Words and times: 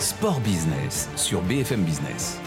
Sport 0.00 0.40
Business 0.40 1.10
sur 1.14 1.42
BFM 1.42 1.82
Business. 1.82 2.40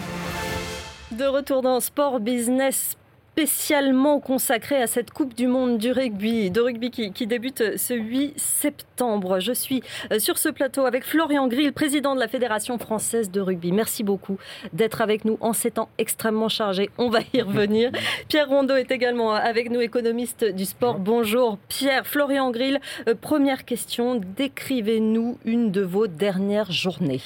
De 1.12 1.24
retour 1.24 1.62
dans 1.62 1.78
Sport 1.78 2.18
Business 2.18 2.96
spécialement 3.34 4.20
consacré 4.20 4.80
à 4.80 4.86
cette 4.86 5.10
Coupe 5.10 5.34
du 5.34 5.48
Monde 5.48 5.76
du 5.76 5.90
rugby, 5.90 6.52
de 6.52 6.60
rugby 6.60 6.92
qui, 6.92 7.26
débute 7.26 7.76
ce 7.76 7.92
8 7.92 8.34
septembre. 8.36 9.40
Je 9.40 9.52
suis 9.52 9.82
euh, 10.12 10.20
sur 10.20 10.38
ce 10.38 10.48
plateau 10.48 10.86
avec 10.86 11.04
Florian 11.04 11.48
Grill, 11.48 11.72
président 11.72 12.14
de 12.14 12.20
la 12.20 12.28
Fédération 12.28 12.78
française 12.78 13.32
de 13.32 13.40
rugby. 13.40 13.72
Merci 13.72 14.04
beaucoup 14.04 14.38
d'être 14.72 15.00
avec 15.00 15.24
nous 15.24 15.36
en 15.40 15.52
ces 15.52 15.72
temps 15.72 15.88
extrêmement 15.98 16.48
chargés. 16.48 16.90
On 16.96 17.08
va 17.08 17.20
y 17.32 17.42
revenir. 17.42 17.90
Pierre 18.28 18.48
Rondeau 18.48 18.76
est 18.76 18.92
également 18.92 19.32
avec 19.32 19.68
nous, 19.68 19.80
économiste 19.80 20.44
du 20.44 20.64
sport. 20.64 21.00
Bonjour 21.00 21.58
Pierre. 21.68 22.06
Florian 22.06 22.52
Grill, 22.52 22.80
euh, 23.08 23.16
première 23.20 23.64
question. 23.64 24.14
Décrivez-nous 24.14 25.38
une 25.44 25.72
de 25.72 25.82
vos 25.82 26.06
dernières 26.06 26.70
journées. 26.70 27.20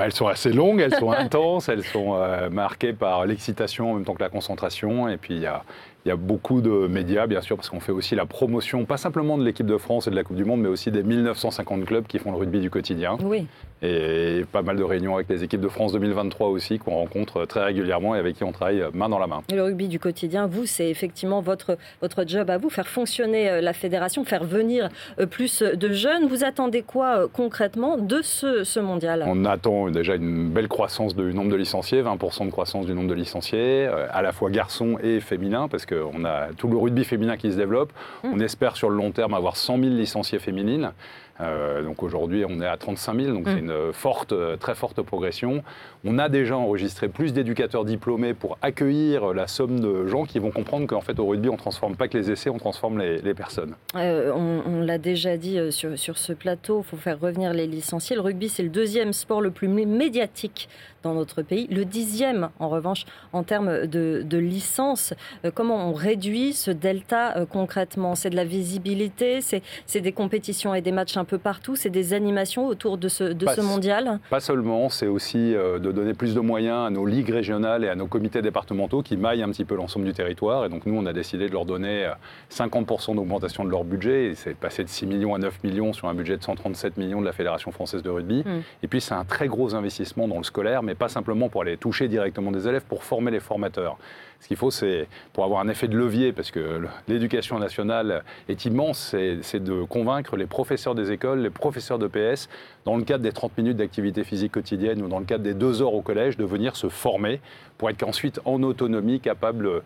Bah, 0.00 0.06
elles 0.06 0.14
sont 0.14 0.28
assez 0.28 0.50
longues, 0.50 0.80
elles 0.80 0.94
sont 0.94 1.10
intenses, 1.24 1.68
elles 1.68 1.84
sont 1.84 2.14
euh, 2.14 2.48
marquées 2.48 2.94
par 2.94 3.26
l'excitation 3.26 3.90
en 3.90 3.94
même 3.96 4.04
temps 4.06 4.14
que 4.14 4.22
la 4.22 4.30
concentration. 4.30 5.10
Et 5.10 5.18
puis 5.18 5.34
il 5.34 5.42
y 5.42 5.46
a, 5.46 5.62
y 6.06 6.10
a 6.10 6.16
beaucoup 6.16 6.62
de 6.62 6.86
médias, 6.86 7.26
bien 7.26 7.42
sûr, 7.42 7.56
parce 7.56 7.68
qu'on 7.68 7.80
fait 7.80 7.92
aussi 7.92 8.14
la 8.14 8.24
promotion, 8.24 8.86
pas 8.86 8.96
simplement 8.96 9.36
de 9.36 9.44
l'équipe 9.44 9.66
de 9.66 9.76
France 9.76 10.06
et 10.06 10.10
de 10.10 10.16
la 10.16 10.24
Coupe 10.24 10.36
du 10.36 10.46
Monde, 10.46 10.62
mais 10.62 10.70
aussi 10.70 10.90
des 10.90 11.02
1950 11.02 11.84
clubs 11.84 12.06
qui 12.06 12.18
font 12.18 12.30
le 12.30 12.38
rugby 12.38 12.60
du 12.60 12.70
quotidien. 12.70 13.18
Oui. 13.22 13.46
Et 13.82 14.44
pas 14.52 14.62
mal 14.62 14.76
de 14.76 14.82
réunions 14.82 15.14
avec 15.14 15.28
les 15.28 15.42
équipes 15.42 15.62
de 15.62 15.68
France 15.68 15.92
2023 15.92 16.48
aussi, 16.48 16.78
qu'on 16.78 16.92
rencontre 16.96 17.46
très 17.46 17.64
régulièrement 17.64 18.14
et 18.14 18.18
avec 18.18 18.36
qui 18.36 18.44
on 18.44 18.52
travaille 18.52 18.84
main 18.92 19.08
dans 19.08 19.18
la 19.18 19.26
main. 19.26 19.42
le 19.50 19.62
rugby 19.62 19.88
du 19.88 19.98
quotidien, 19.98 20.46
vous, 20.46 20.66
c'est 20.66 20.90
effectivement 20.90 21.40
votre, 21.40 21.78
votre 22.02 22.26
job 22.26 22.50
à 22.50 22.58
vous, 22.58 22.68
faire 22.68 22.88
fonctionner 22.88 23.48
euh, 23.48 23.60
la 23.60 23.72
fédération, 23.72 24.24
faire 24.24 24.44
venir 24.44 24.88
euh, 25.18 25.26
plus 25.26 25.62
de 25.62 25.92
jeunes. 25.92 26.26
Vous 26.26 26.44
attendez 26.44 26.82
quoi 26.82 27.20
euh, 27.20 27.28
concrètement 27.32 27.96
de 27.96 28.20
ce, 28.22 28.64
ce 28.64 28.80
mondial? 28.80 29.24
On 29.26 29.44
attend 29.44 29.90
déjà 29.90 30.14
une 30.14 30.50
belle 30.50 30.68
croissance 30.68 31.16
du 31.16 31.32
nombre 31.32 31.50
de 31.50 31.56
licenciés, 31.56 32.02
20% 32.02 32.46
de 32.46 32.50
croissance 32.50 32.86
du 32.86 32.94
nombre 32.94 33.08
de 33.08 33.14
licenciés, 33.14 33.86
à 33.86 34.22
la 34.22 34.32
fois 34.32 34.50
garçons 34.50 34.98
et 35.02 35.20
féminins, 35.20 35.68
parce 35.68 35.86
que 35.86 35.94
on 36.14 36.24
a 36.24 36.48
tout 36.56 36.68
le 36.68 36.76
rugby 36.76 37.04
féminin 37.04 37.36
qui 37.36 37.50
se 37.50 37.56
développe. 37.56 37.92
Mm. 38.24 38.28
On 38.34 38.40
espère 38.40 38.76
sur 38.76 38.90
le 38.90 38.96
long 38.96 39.10
terme 39.10 39.34
avoir 39.34 39.56
100 39.56 39.78
000 39.78 39.90
licenciés 39.94 40.38
féminines. 40.38 40.92
Euh, 41.40 41.82
donc 41.82 42.02
aujourd'hui, 42.02 42.44
on 42.48 42.60
est 42.60 42.66
à 42.66 42.76
35 42.76 43.20
000, 43.20 43.34
donc 43.34 43.46
mm. 43.46 43.50
c'est 43.52 43.58
une 43.58 43.92
forte, 43.92 44.34
très 44.58 44.74
forte 44.74 45.02
progression. 45.02 45.62
On 46.04 46.18
a 46.18 46.28
déjà 46.28 46.56
enregistré 46.56 47.08
plus 47.08 47.32
d'éducateurs 47.32 47.84
diplômés 47.84 48.34
pour 48.34 48.58
accueillir 48.62 49.32
la 49.34 49.46
somme 49.46 49.80
de 49.80 50.06
gens 50.06 50.24
qui 50.24 50.38
vont 50.38 50.50
comprendre 50.50 50.86
qu'en 50.86 51.00
fait, 51.00 51.18
au 51.18 51.26
rugby, 51.26 51.48
on 51.48 51.52
ne 51.52 51.58
transforme 51.58 51.96
pas 51.96 52.08
que 52.08 52.16
les 52.16 52.30
essais, 52.30 52.50
on 52.50 52.58
transforme 52.58 52.98
les, 52.98 53.34
personnes. 53.34 53.74
Euh, 53.94 54.32
on, 54.34 54.80
l'a 54.80 54.98
déjà 54.98 55.36
dit 55.36 55.58
euh, 55.58 55.70
sur, 55.70 55.98
sur, 55.98 56.18
ce 56.18 56.32
plateau, 56.32 56.80
il 56.80 56.88
faut 56.88 56.96
faire 56.96 57.20
revenir 57.20 57.52
les 57.52 57.66
licenciés. 57.66 58.16
Le 58.16 58.22
rugby, 58.22 58.48
c'est 58.48 58.62
le 58.62 58.68
deuxième 58.68 59.12
sport 59.12 59.40
le 59.40 59.50
plus 59.50 59.68
médiatique 59.68 60.68
dans 61.02 61.14
notre 61.14 61.42
pays, 61.42 61.66
le 61.70 61.84
dixième 61.84 62.50
en 62.58 62.68
revanche 62.68 63.06
en 63.32 63.42
termes 63.42 63.86
de, 63.86 64.22
de 64.24 64.38
licences. 64.38 65.14
comment 65.54 65.88
on 65.88 65.92
réduit 65.92 66.52
ce 66.52 66.70
delta 66.70 67.46
concrètement? 67.50 68.14
C'est 68.14 68.30
de 68.30 68.36
la 68.36 68.44
visibilité, 68.44 69.40
c'est 69.40 70.00
des 70.00 70.12
compétitions 70.12 70.74
et 70.74 70.80
des 70.80 70.92
matchs 70.92 71.16
un 71.16 71.24
peu 71.24 71.38
partout, 71.38 71.76
c'est 71.76 71.90
des 71.90 72.12
animations 72.12 72.66
autour 72.66 72.98
de 72.98 73.08
ce, 73.08 73.24
de 73.24 73.46
ce 73.46 73.60
mondial? 73.60 74.18
Pas 74.30 74.40
seulement, 74.40 74.88
c'est 74.88 75.06
aussi 75.06 75.54
euh, 75.54 75.78
de 75.78 75.92
donner 75.92 76.14
plus 76.14 76.34
de 76.34 76.40
moyens 76.40 76.86
à 76.86 76.90
nos 76.90 77.06
ligues 77.06 77.30
régionales 77.30 77.84
et 77.84 77.88
à 77.88 77.94
nos 77.94 78.06
comités 78.06 78.42
départementaux 78.42 79.02
qui 79.02 79.16
maillent 79.16 79.42
un 79.42 79.50
petit 79.50 79.64
peu 79.64 79.74
l'ensemble 79.74 80.06
du 80.06 80.12
territoire. 80.12 80.64
Et 80.64 80.68
donc 80.68 80.86
nous, 80.86 80.96
on 80.96 81.06
a 81.06 81.12
décidé 81.12 81.48
de 81.48 81.52
leur 81.52 81.64
donner 81.64 82.10
50% 82.50 83.12
euh, 83.12 83.14
d'augmentation 83.14 83.64
de 83.64 83.70
leur 83.70 83.84
budget. 83.84 84.26
Et 84.26 84.34
c'est 84.34 84.54
passé 84.54 84.84
de 84.84 84.88
6 84.88 85.06
millions 85.06 85.34
à 85.34 85.38
9 85.38 85.62
millions 85.64 85.92
sur 85.92 86.08
un 86.08 86.14
budget 86.14 86.36
de 86.36 86.42
137 86.42 86.96
millions 86.96 87.20
de 87.20 87.26
la 87.26 87.32
Fédération 87.32 87.70
française 87.72 88.02
de 88.02 88.10
rugby. 88.10 88.42
Hmm. 88.44 88.62
Et 88.82 88.88
puis 88.88 89.00
c'est 89.00 89.14
un 89.14 89.24
très 89.24 89.48
gros 89.48 89.74
investissement 89.74 90.28
dans 90.28 90.38
le 90.38 90.44
scolaire, 90.44 90.82
mais 90.82 90.89
pas 90.94 91.08
simplement 91.08 91.48
pour 91.48 91.62
aller 91.62 91.76
toucher 91.76 92.08
directement 92.08 92.50
des 92.50 92.66
élèves, 92.68 92.84
pour 92.88 93.04
former 93.04 93.30
les 93.30 93.40
formateurs. 93.40 93.98
Ce 94.40 94.48
qu'il 94.48 94.56
faut, 94.56 94.70
c'est 94.70 95.06
pour 95.32 95.44
avoir 95.44 95.60
un 95.60 95.68
effet 95.68 95.86
de 95.86 95.96
levier, 95.96 96.32
parce 96.32 96.50
que 96.50 96.82
l'éducation 97.08 97.58
nationale 97.58 98.24
est 98.48 98.64
immense, 98.64 99.14
c'est 99.42 99.62
de 99.62 99.82
convaincre 99.84 100.36
les 100.36 100.46
professeurs 100.46 100.94
des 100.94 101.12
écoles, 101.12 101.40
les 101.40 101.50
professeurs 101.50 101.98
de 101.98 102.06
PS, 102.06 102.48
dans 102.84 102.96
le 102.96 103.04
cadre 103.04 103.22
des 103.22 103.32
30 103.32 103.58
minutes 103.58 103.76
d'activité 103.76 104.24
physique 104.24 104.52
quotidienne 104.52 105.02
ou 105.02 105.08
dans 105.08 105.18
le 105.18 105.26
cadre 105.26 105.44
des 105.44 105.54
deux 105.54 105.82
heures 105.82 105.94
au 105.94 106.00
collège, 106.00 106.38
de 106.38 106.44
venir 106.44 106.74
se 106.76 106.88
former 106.88 107.40
pour 107.76 107.90
être 107.90 108.02
ensuite 108.02 108.40
en 108.46 108.62
autonomie 108.62 109.20
capable 109.20 109.82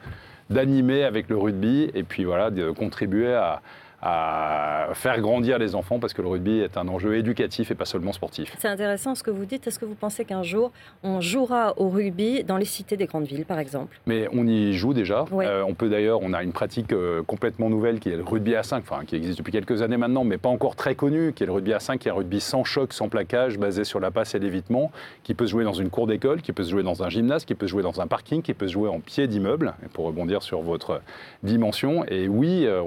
d'animer 0.51 1.05
avec 1.05 1.28
le 1.28 1.37
rugby 1.37 1.91
et 1.95 2.03
puis 2.05 2.25
voilà, 2.25 2.51
de 2.51 2.71
contribuer 2.71 3.34
à, 3.34 3.61
à 4.06 4.88
faire 4.92 5.19
grandir 5.22 5.59
les 5.59 5.75
enfants 5.75 5.98
parce 5.98 6.12
que 6.12 6.20
le 6.20 6.28
rugby 6.28 6.59
est 6.60 6.76
un 6.76 6.88
enjeu 6.88 7.16
éducatif 7.16 7.70
et 7.70 7.75
pas 7.75 7.87
seulement 7.87 8.12
sportif. 8.12 8.54
C'est 8.59 8.69
intéressant 8.69 9.15
ce 9.15 9.22
que 9.22 9.31
vous 9.31 9.47
dites. 9.47 9.66
Est-ce 9.66 9.78
que 9.78 9.87
vous 9.87 9.94
pensez 9.94 10.26
qu'un 10.26 10.42
jour 10.42 10.72
on 11.03 11.22
jouera 11.22 11.72
au 11.78 11.88
rugby 11.88 12.44
dans 12.44 12.59
les 12.59 12.66
cités 12.66 12.98
des 12.98 13.06
grandes 13.06 13.25
villes, 13.25 13.47
par 13.47 13.59
exemple? 13.59 13.98
Mais 14.06 14.28
on 14.32 14.47
y 14.47 14.75
joue 14.75 14.92
déjà. 14.92 15.25
Euh, 15.32 15.65
on 15.66 15.72
peut 15.72 15.88
d'ailleurs, 15.88 16.20
on 16.22 16.34
a 16.34 16.42
une 16.42 16.53
pratique 16.53 16.92
euh, 16.92 17.22
complètement 17.22 17.70
nouvelle 17.70 17.98
qui 17.98 18.10
est 18.10 18.16
le 18.16 18.22
rugby 18.22 18.54
à 18.54 18.62
5, 18.62 18.84
enfin 18.87 19.04
qui 19.06 19.16
existe 19.16 19.38
depuis 19.38 19.53
quelques 19.53 19.81
années 19.81 19.97
maintenant, 19.97 20.25
mais 20.25 20.36
pas 20.36 20.50
encore 20.50 20.76
très 20.76 20.94
connue, 20.94 21.32
qui 21.32 21.42
est 21.42 21.47
le 21.47 21.53
rugby 21.53 21.72
à 21.72 21.81
5, 21.81 21.98
qui 21.98 22.09
est 22.09 22.10
un 22.10 22.15
rugby 22.15 22.41
sans 22.41 22.62
choc, 22.62 22.92
sans 22.92 23.09
plaquage, 23.09 23.59
basé 23.59 23.84
sur 23.84 24.00
la 24.00 24.10
passe 24.10 24.34
et 24.34 24.38
l'évitement, 24.38 24.92
qui 25.22 25.32
peut 25.32 25.47
se 25.47 25.53
jouer 25.53 25.65
dans 25.65 25.72
une 25.72 25.88
cour 25.88 26.06
d'école, 26.06 26.42
qui 26.42 26.53
peut 26.53 26.65
se 26.65 26.71
jouer 26.71 26.82
dans 26.82 27.03
un 27.03 27.09
gymnase, 27.09 27.47
qui 27.47 27.54
peut 27.54 27.66
se 27.66 27.71
jouer 27.71 27.82
dans 27.82 28.03
un 28.03 28.06
parking, 28.06 28.42
qui 28.42 28.53
peut 28.53 28.69
se 28.69 28.75
jouer 28.75 28.91
en 28.91 29.00
pied 29.00 29.26
d'immeuble, 29.28 29.75
pour 29.94 30.04
rebondir 30.04 30.42
sur 30.42 30.60
votre 30.60 31.00
dimension. 31.42 32.04
Et 32.09 32.28
oui, 32.28 32.66
euh, 32.66 32.82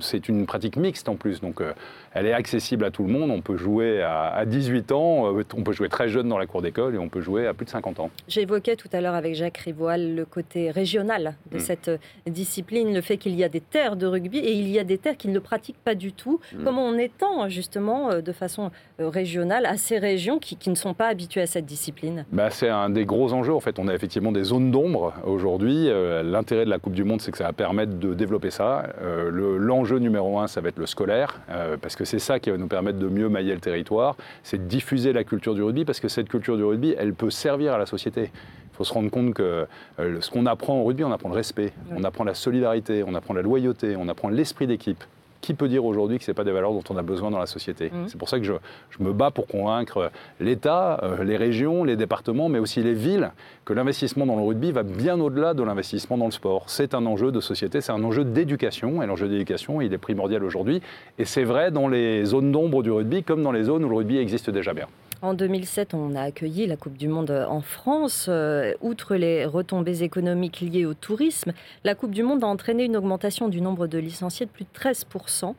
c'est 0.00 0.28
une 0.28 0.44
pratique 0.44 0.57
pratique 0.58 0.76
mixte 0.76 1.08
en 1.08 1.14
plus. 1.14 1.40
Donc 1.40 1.60
euh, 1.60 1.72
elle 2.12 2.26
est 2.26 2.32
accessible 2.32 2.84
à 2.84 2.90
tout 2.90 3.04
le 3.04 3.12
monde. 3.12 3.30
On 3.30 3.40
peut 3.40 3.56
jouer 3.56 4.02
à, 4.02 4.44
18 4.44 4.90
ans, 4.90 5.32
euh, 5.32 5.44
on 5.56 5.62
peut 5.62 5.72
jouer 5.72 5.88
très 5.88 6.08
jeune 6.08 6.28
dans 6.28 6.38
la 6.38 6.46
cour 6.46 6.62
d'école 6.62 6.96
et 6.96 6.98
on 6.98 7.08
peut 7.08 7.20
jouer 7.20 7.46
à 7.46 7.54
plus 7.54 7.64
de 7.64 7.70
50 7.70 8.00
ans. 8.00 8.10
J'évoquais 8.26 8.74
tout 8.74 8.88
à 8.92 9.00
l'heure 9.00 9.14
avec 9.14 9.36
Jacques 9.36 9.58
Rivoal 9.58 10.16
le 10.16 10.24
côté 10.24 10.72
régional 10.72 11.36
de 11.52 11.58
mm. 11.58 11.60
cette 11.60 11.88
euh, 11.88 11.98
discipline, 12.26 12.92
le 12.92 13.00
fait 13.02 13.18
qu'il 13.18 13.36
y 13.36 13.44
a 13.44 13.48
des 13.48 13.60
terres 13.60 13.94
de 13.94 14.06
rugby 14.06 14.38
et 14.38 14.52
il 14.52 14.68
y 14.68 14.80
a 14.80 14.84
des 14.84 14.98
terres 14.98 15.16
qui 15.16 15.28
ne 15.28 15.34
le 15.34 15.40
pratiquent 15.40 15.82
pas 15.84 15.94
du 15.94 16.12
tout. 16.12 16.40
Mm. 16.52 16.64
Comment 16.64 16.84
on 16.84 16.98
étend 16.98 17.48
justement 17.48 18.20
de 18.20 18.32
façon 18.32 18.72
régionale 18.98 19.64
à 19.64 19.76
ces 19.76 19.98
régions 19.98 20.40
qui, 20.40 20.58
ne 20.68 20.74
sont 20.74 20.94
pas 20.94 21.06
habituées 21.06 21.42
à 21.42 21.46
cette 21.46 21.66
discipline? 21.66 22.26
Bah, 22.32 22.50
C'est 22.50 22.68
un 22.68 22.90
des 22.90 23.04
gros 23.04 23.32
enjeux. 23.32 23.54
En 23.54 23.60
fait, 23.60 23.78
on 23.78 23.86
a 23.86 23.94
effectivement 23.94 24.32
des 24.32 24.42
zones 24.42 24.72
d'ombre 24.72 25.14
aujourd'hui. 25.24 25.88
L'intérêt 26.24 26.64
de 26.64 26.70
la 26.70 26.78
Coupe 26.78 26.94
du 26.94 27.04
Monde, 27.04 27.20
c'est 27.20 27.30
que 27.30 27.38
ça 27.38 27.44
va 27.44 27.52
permettre 27.52 27.94
de 27.94 28.12
développer 28.12 28.50
ça. 28.50 28.82
L'enjeu 29.30 29.98
numéro 29.98 30.38
un, 30.40 30.47
ça 30.48 30.60
va 30.60 30.68
être 30.68 30.78
le 30.78 30.86
scolaire, 30.86 31.40
euh, 31.50 31.76
parce 31.76 31.96
que 31.96 32.04
c'est 32.04 32.18
ça 32.18 32.40
qui 32.40 32.50
va 32.50 32.56
nous 32.56 32.66
permettre 32.66 32.98
de 32.98 33.08
mieux 33.08 33.28
mailler 33.28 33.54
le 33.54 33.60
territoire, 33.60 34.16
c'est 34.42 34.58
de 34.58 34.68
diffuser 34.68 35.12
la 35.12 35.24
culture 35.24 35.54
du 35.54 35.62
rugby, 35.62 35.84
parce 35.84 36.00
que 36.00 36.08
cette 36.08 36.28
culture 36.28 36.56
du 36.56 36.64
rugby, 36.64 36.94
elle 36.98 37.14
peut 37.14 37.30
servir 37.30 37.74
à 37.74 37.78
la 37.78 37.86
société. 37.86 38.30
Il 38.32 38.76
faut 38.76 38.84
se 38.84 38.92
rendre 38.92 39.10
compte 39.10 39.34
que 39.34 39.66
euh, 40.00 40.20
ce 40.20 40.30
qu'on 40.30 40.46
apprend 40.46 40.80
au 40.80 40.84
rugby, 40.84 41.04
on 41.04 41.12
apprend 41.12 41.28
le 41.28 41.34
respect, 41.34 41.72
on 41.94 42.04
apprend 42.04 42.24
la 42.24 42.34
solidarité, 42.34 43.04
on 43.06 43.14
apprend 43.14 43.34
la 43.34 43.42
loyauté, 43.42 43.96
on 43.96 44.08
apprend 44.08 44.28
l'esprit 44.28 44.66
d'équipe 44.66 45.04
qui 45.40 45.54
peut 45.54 45.68
dire 45.68 45.84
aujourd'hui 45.84 46.18
que 46.18 46.24
ce 46.24 46.30
n'est 46.30 46.34
pas 46.34 46.44
des 46.44 46.52
valeurs 46.52 46.72
dont 46.72 46.84
on 46.90 46.96
a 46.96 47.02
besoin 47.02 47.30
dans 47.30 47.38
la 47.38 47.46
société 47.46 47.86
mmh. 47.86 48.08
C'est 48.08 48.18
pour 48.18 48.28
ça 48.28 48.38
que 48.38 48.44
je, 48.44 48.52
me 49.00 49.12
bats 49.12 49.30
pour 49.30 49.46
convaincre 49.46 50.10
l'État, 50.40 51.00
euh, 51.02 51.24
les 51.24 51.36
régions, 51.36 51.84
les 51.84 51.96
départements, 51.96 52.48
mais 52.48 52.58
aussi 52.58 52.82
les 52.82 52.94
villes, 52.94 53.30
que 53.64 53.72
l'investissement 53.72 54.26
dans 54.26 54.36
le 54.36 54.42
rugby 54.42 54.72
va 54.72 54.82
bien 54.82 55.20
au-delà 55.20 55.54
de 55.54 55.62
l'investissement 55.62 56.18
dans 56.18 56.26
le 56.26 56.32
sport. 56.32 56.64
C'est 56.66 56.94
un 56.94 57.06
enjeu 57.06 57.30
de 57.30 57.40
société, 57.40 57.80
c'est 57.80 57.92
un 57.92 58.02
enjeu 58.02 58.24
d'éducation, 58.24 59.02
et 59.02 59.06
l'enjeu 59.06 59.28
d'éducation, 59.28 59.80
il 59.80 59.92
est 59.92 59.98
primordial 59.98 60.42
aujourd'hui. 60.42 60.82
Et 61.18 61.24
c'est 61.24 61.44
vrai 61.44 61.70
dans 61.70 61.88
les 61.88 62.24
zones 62.24 62.50
d'ombre 62.50 62.82
du 62.82 62.90
rugby, 62.90 63.22
comme 63.22 63.42
dans 63.42 63.52
les 63.52 63.64
zones 63.64 63.84
où 63.84 63.88
le 63.88 63.96
rugby 63.96 64.18
existe 64.18 64.50
déjà 64.50 64.74
bien. 64.74 64.86
En 65.20 65.34
2007, 65.34 65.94
on 65.94 66.14
a 66.14 66.22
accueilli 66.22 66.68
la 66.68 66.76
Coupe 66.76 66.96
du 66.96 67.08
Monde 67.08 67.32
en 67.48 67.60
France. 67.60 68.26
Euh, 68.28 68.72
outre 68.80 69.16
les 69.16 69.46
retombées 69.46 70.04
économiques 70.04 70.60
liées 70.60 70.86
au 70.86 70.94
tourisme, 70.94 71.52
la 71.82 71.96
Coupe 71.96 72.12
du 72.12 72.22
Monde 72.22 72.44
a 72.44 72.46
entraîné 72.46 72.84
une 72.84 72.96
augmentation 72.96 73.48
du 73.48 73.60
nombre 73.60 73.88
de 73.88 73.98
licenciés 73.98 74.46
de 74.46 74.50
plus 74.50 74.64
de 74.64 74.70
13%. 74.72 75.54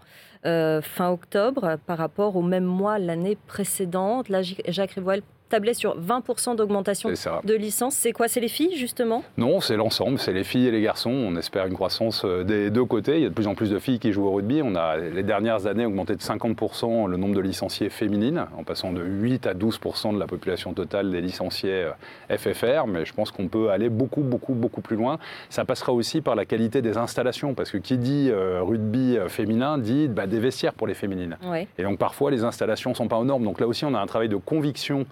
Euh, 0.46 0.82
fin 0.82 1.10
octobre 1.10 1.78
par 1.86 1.98
rapport 1.98 2.38
au 2.38 2.42
même 2.42 2.64
mois 2.64 2.98
l'année 3.00 3.38
précédente. 3.48 4.28
Jacques 4.70 4.92
Rivoal 4.92 5.22
tablait 5.50 5.74
sur 5.74 6.00
20% 6.00 6.56
d'augmentation 6.56 7.10
de 7.10 7.54
licences. 7.56 7.96
C'est 7.96 8.12
quoi 8.12 8.28
C'est 8.28 8.40
les 8.40 8.48
filles, 8.48 8.76
justement? 8.76 9.24
Non, 9.38 9.60
c'est 9.60 9.76
l'ensemble. 9.76 10.20
C'est 10.20 10.32
les 10.32 10.44
filles 10.44 10.68
et 10.68 10.72
les 10.72 10.82
garçons. 10.82 11.10
On 11.10 11.36
espère 11.36 11.66
une 11.66 11.74
croissance 11.74 12.24
euh, 12.24 12.44
des 12.44 12.70
deux 12.70 12.86
côtés. 12.86 13.18
Il 13.18 13.24
y 13.24 13.26
a 13.26 13.30
de 13.30 13.34
plus 13.34 13.48
en 13.48 13.56
plus 13.56 13.70
de 13.70 13.80
filles 13.80 14.00
qui 14.00 14.12
jouent 14.12 14.28
au 14.28 14.32
rugby. 14.32 14.62
On 14.64 14.76
a, 14.76 14.98
les 14.98 15.24
dernières 15.24 15.66
années, 15.66 15.86
augmenté 15.86 16.16
de 16.16 16.22
50% 16.22 17.08
le 17.08 17.18
nombre 17.18 17.36
de 17.36 17.42
licenciés 17.42 17.90
féminines, 17.90 18.46
en 18.58 18.64
passant 18.64 18.94
de 18.94 19.04
8 19.04 19.48
à 19.48 19.54
12% 19.54 20.14
de 20.14 20.20
la 20.20 20.28
population 20.28 20.74
totale 20.74 21.12
des 21.12 21.22
licenciés 21.22 21.86
euh, 22.30 22.38
FFR. 22.38 22.88
Mais 22.88 23.06
je 23.06 23.14
pense 23.14 23.32
qu'on 23.32 23.48
peut 23.48 23.72
aller 23.72 23.90
beaucoup, 23.90 24.22
beaucoup, 24.22 24.54
beaucoup 24.54 24.82
plus 24.82 24.96
loin. 24.96 25.18
Ça 25.50 25.66
passera 25.66 25.92
aussi 25.92 26.22
par 26.22 26.36
la 26.36 26.46
qualité 26.46 26.82
des 26.82 26.98
installations, 26.98 27.54
parce 27.56 27.72
que 27.72 27.78
qui 27.78 27.98
dit 27.98 28.30
euh, 28.30 28.62
rugby 28.62 29.18
féminin 29.28 29.78
dit 29.78 30.08
bah, 30.08 30.28
des 30.28 30.40
vestiaires 30.40 30.74
pour 30.74 30.88
les 30.88 30.94
féminines. 30.94 31.38
Et 31.78 31.84
donc 31.84 31.98
parfois, 31.98 32.32
les 32.32 32.44
installations 32.44 32.92
ne 32.92 32.96
sont 32.96 33.08
pas 33.08 33.18
aux 33.18 33.26
normes. 33.26 33.44
Donc 33.44 33.60
là 33.60 33.68
aussi, 33.68 33.86
on 33.86 33.94
a 33.94 34.00
un 34.00 34.06
travail 34.06 34.30
de 34.30 34.36
conviction 34.36 35.06